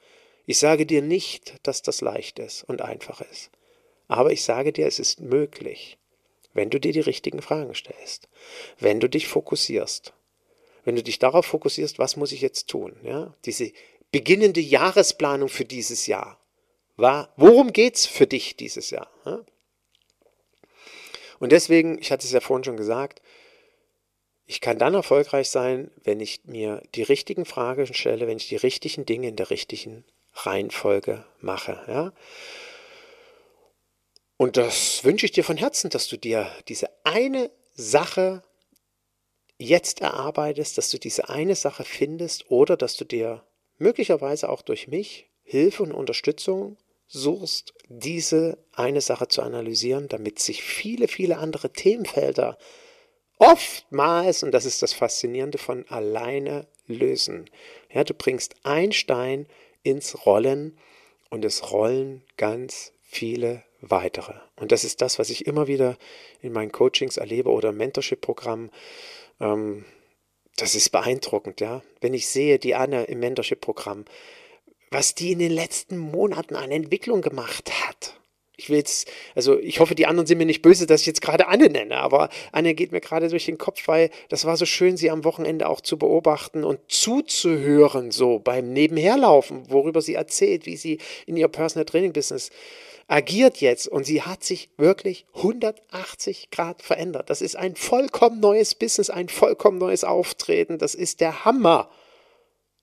Ich 0.48 0.58
sage 0.58 0.88
dir 0.88 1.04
nicht, 1.04 1.56
dass 1.62 1.84
das 1.84 2.02
leicht 2.02 2.40
ist 2.40 2.64
und 2.64 2.82
einfach 2.82 3.22
ist. 3.22 3.52
Aber 4.08 4.32
ich 4.32 4.44
sage 4.44 4.74
dir, 4.74 4.88
es 4.88 4.98
ist 4.98 5.22
möglich, 5.22 6.00
wenn 6.54 6.70
du 6.70 6.80
dir 6.80 6.94
die 6.94 7.00
richtigen 7.00 7.42
Fragen 7.42 7.76
stellst, 7.76 8.30
wenn 8.80 9.00
du 9.00 9.10
dich 9.10 9.28
fokussierst, 9.28 10.14
wenn 10.86 10.96
du 10.96 11.04
dich 11.04 11.20
darauf 11.20 11.46
fokussierst, 11.46 12.00
was 12.00 12.16
muss 12.16 12.32
ich 12.32 12.42
jetzt 12.42 12.68
tun? 12.70 12.96
Ja? 13.04 13.34
Diese 13.46 13.72
beginnende 14.12 14.62
Jahresplanung 14.62 15.50
für 15.50 15.66
dieses 15.66 16.08
Jahr. 16.08 16.40
War, 16.96 17.34
worum 17.38 17.72
es 17.76 18.06
für 18.06 18.28
dich 18.28 18.56
dieses 18.56 18.92
Jahr? 18.92 19.10
Ja? 19.26 19.44
Und 21.40 21.52
deswegen, 21.52 21.98
ich 22.00 22.12
hatte 22.12 22.26
es 22.26 22.32
ja 22.32 22.40
vorhin 22.40 22.64
schon 22.64 22.78
gesagt, 22.78 23.22
ich 24.46 24.62
kann 24.62 24.78
dann 24.78 24.94
erfolgreich 24.94 25.50
sein, 25.50 25.90
wenn 26.04 26.20
ich 26.20 26.46
mir 26.46 26.84
die 26.96 27.04
richtigen 27.04 27.46
Fragen 27.46 27.92
stelle, 27.94 28.28
wenn 28.28 28.38
ich 28.38 28.50
die 28.50 28.56
richtigen 28.56 29.06
Dinge 29.06 29.30
in 29.30 29.36
der 29.36 29.50
richtigen 29.50 30.06
Reihenfolge 30.34 31.26
mache. 31.40 31.82
Ja? 31.88 32.14
Und 34.44 34.58
das 34.58 35.06
wünsche 35.06 35.26
ich 35.26 35.32
dir 35.32 35.46
von 35.46 35.56
Herzen, 35.56 35.90
dass 35.90 36.10
du 36.10 36.18
dir 36.18 36.52
diese 36.68 36.90
eine 37.06 37.50
Sache 37.76 38.44
jetzt 39.58 40.02
erarbeitest, 40.02 40.78
dass 40.78 40.90
du 40.90 40.98
diese 40.98 41.30
eine 41.30 41.56
Sache 41.56 41.86
findest 41.86 42.52
oder 42.52 42.76
dass 42.76 42.98
du 42.98 43.06
dir 43.06 43.46
möglicherweise 43.78 44.50
auch 44.50 44.62
durch 44.62 44.90
mich 44.90 45.30
Hilfe 45.44 45.84
und 45.84 45.94
Unterstützung 45.94 46.76
suchst, 47.08 47.74
diese 47.88 48.58
eine 48.74 49.00
Sache 49.00 49.30
zu 49.30 49.44
analysieren, 49.44 50.10
damit 50.10 50.40
sich 50.40 50.62
viele, 50.62 51.08
viele 51.08 51.38
andere 51.38 51.72
Themenfelder 51.72 52.58
oftmals, 53.38 54.44
und 54.44 54.52
das 54.52 54.66
ist 54.66 54.82
das 54.82 54.92
Faszinierende, 54.92 55.58
von 55.58 55.88
alleine 55.88 56.68
lösen. 56.86 57.50
Ja, 57.94 58.04
du 58.04 58.14
bringst 58.14 58.56
ein 58.64 58.92
Stein 58.92 59.48
ins 59.84 60.26
Rollen 60.26 60.78
und 61.30 61.46
es 61.46 61.72
rollen 61.72 62.26
ganz 62.36 62.92
viele 63.04 63.64
weitere. 63.90 64.34
Und 64.56 64.72
das 64.72 64.84
ist 64.84 65.02
das, 65.02 65.20
was 65.20 65.30
ich 65.30 65.46
immer 65.46 65.68
wieder 65.68 65.98
in 66.42 66.54
meinen 66.54 66.72
Coachings 66.72 67.18
erlebe 67.18 67.50
oder 67.50 67.70
im 67.70 67.78
Mentorship-Programm, 67.78 68.70
Ähm, 69.42 69.86
das 70.56 70.76
ist 70.76 70.90
beeindruckend, 70.92 71.62
ja. 71.62 71.82
Wenn 72.00 72.14
ich 72.14 72.28
sehe, 72.28 72.60
die 72.60 72.76
Anne 72.76 73.06
im 73.06 73.20
Mentorship-Programm, 73.20 74.06
was 74.92 75.16
die 75.16 75.32
in 75.32 75.40
den 75.40 75.52
letzten 75.52 75.98
Monaten 75.98 76.56
an 76.56 76.72
Entwicklung 76.72 77.22
gemacht 77.22 77.72
hat. 77.88 78.20
Ich 78.56 78.70
will 78.70 78.78
jetzt, 78.78 79.10
also 79.34 79.58
ich 79.58 79.80
hoffe, 79.80 79.96
die 79.96 80.06
anderen 80.06 80.28
sind 80.28 80.38
mir 80.38 80.46
nicht 80.46 80.62
böse, 80.62 80.86
dass 80.86 81.02
ich 81.02 81.08
jetzt 81.08 81.24
gerade 81.24 81.48
Anne 81.48 81.70
nenne, 81.70 81.98
aber 81.98 82.30
Anne 82.52 82.76
geht 82.76 82.92
mir 82.92 83.02
gerade 83.02 83.28
durch 83.30 83.46
den 83.46 83.58
Kopf, 83.58 83.88
weil 83.88 84.12
das 84.30 84.46
war 84.46 84.56
so 84.58 84.68
schön, 84.68 84.96
sie 84.96 85.10
am 85.10 85.24
Wochenende 85.24 85.68
auch 85.68 85.82
zu 85.82 85.98
beobachten 85.98 86.64
und 86.64 86.80
zuzuhören, 86.88 88.12
so 88.12 88.38
beim 88.38 88.72
Nebenherlaufen, 88.72 89.64
worüber 89.72 90.04
sie 90.04 90.14
erzählt, 90.14 90.68
wie 90.68 90.78
sie 90.78 91.00
in 91.26 91.36
ihr 91.36 91.48
Personal 91.48 91.86
Training 91.86 92.14
Business 92.14 92.52
agiert 93.08 93.58
jetzt 93.58 93.88
und 93.88 94.06
sie 94.06 94.22
hat 94.22 94.44
sich 94.44 94.70
wirklich 94.78 95.26
180 95.36 96.50
Grad 96.52 96.82
verändert. 96.82 97.30
Das 97.30 97.42
ist 97.42 97.56
ein 97.56 97.76
vollkommen 97.76 98.40
neues 98.40 98.76
Business, 98.76 99.10
ein 99.10 99.30
vollkommen 99.30 99.78
neues 99.78 100.04
Auftreten. 100.04 100.78
Das 100.78 100.96
ist 100.96 101.22
der 101.22 101.46
Hammer. 101.46 101.90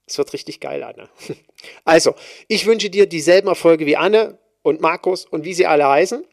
Es 0.07 0.19
wird 0.19 0.33
richtig 0.33 0.61
geil, 0.61 0.83
Anne. 0.83 1.09
Also, 1.85 2.15
ich 2.49 2.65
wünsche 2.65 2.89
dir 2.89 3.05
dieselben 3.05 3.49
Erfolge 3.49 3.85
wie 3.85 3.97
Anne 3.97 4.39
und 4.63 4.81
Markus 4.81 5.27
und 5.27 5.45
wie 5.45 5.53
sie 5.53 5.67
alle 5.67 5.87
heißen. 5.87 6.25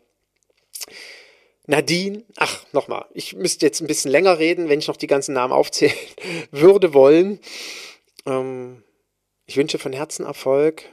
Nadine, 1.65 2.23
ach, 2.38 2.63
nochmal, 2.71 3.06
ich 3.13 3.36
müsste 3.36 3.65
jetzt 3.65 3.82
ein 3.82 3.88
bisschen 3.88 4.10
länger 4.10 4.39
reden, 4.39 4.69
wenn 4.69 4.80
ich 4.80 4.88
noch 4.88 4.95
die 4.95 5.08
ganzen 5.08 5.34
Namen 5.34 5.52
aufzählen 5.52 5.93
würde 6.52 6.93
wollen. 6.93 7.41
Ähm, 8.26 8.84
ich 9.45 9.58
wünsche 9.58 9.80
von 9.80 9.91
Herzen 9.91 10.26
Erfolg 10.26 10.86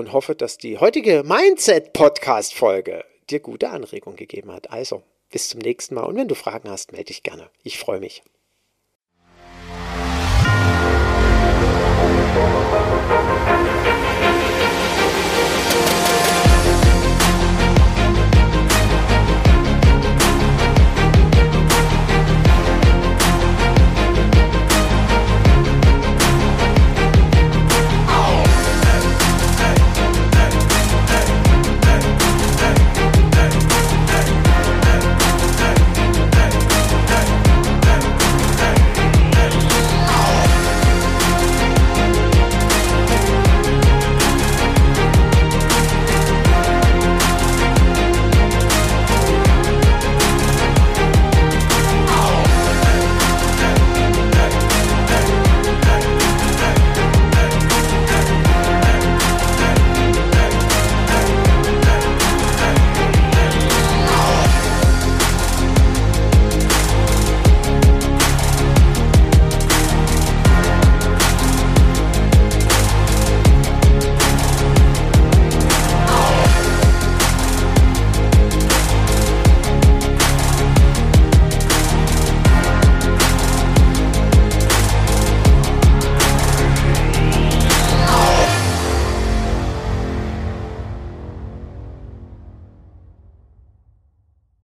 und 0.00 0.12
hoffe, 0.12 0.34
dass 0.34 0.58
die 0.58 0.78
heutige 0.78 1.22
Mindset-Podcast-Folge 1.24 3.04
dir 3.30 3.40
gute 3.40 3.70
Anregungen 3.70 4.16
gegeben 4.16 4.50
hat. 4.50 4.70
Also, 4.70 5.02
bis 5.30 5.48
zum 5.48 5.60
nächsten 5.60 5.94
Mal 5.94 6.02
und 6.02 6.16
wenn 6.16 6.28
du 6.28 6.34
Fragen 6.34 6.68
hast, 6.68 6.90
melde 6.90 7.06
dich 7.06 7.22
gerne. 7.22 7.50
Ich 7.62 7.78
freue 7.78 8.00
mich. 8.00 8.22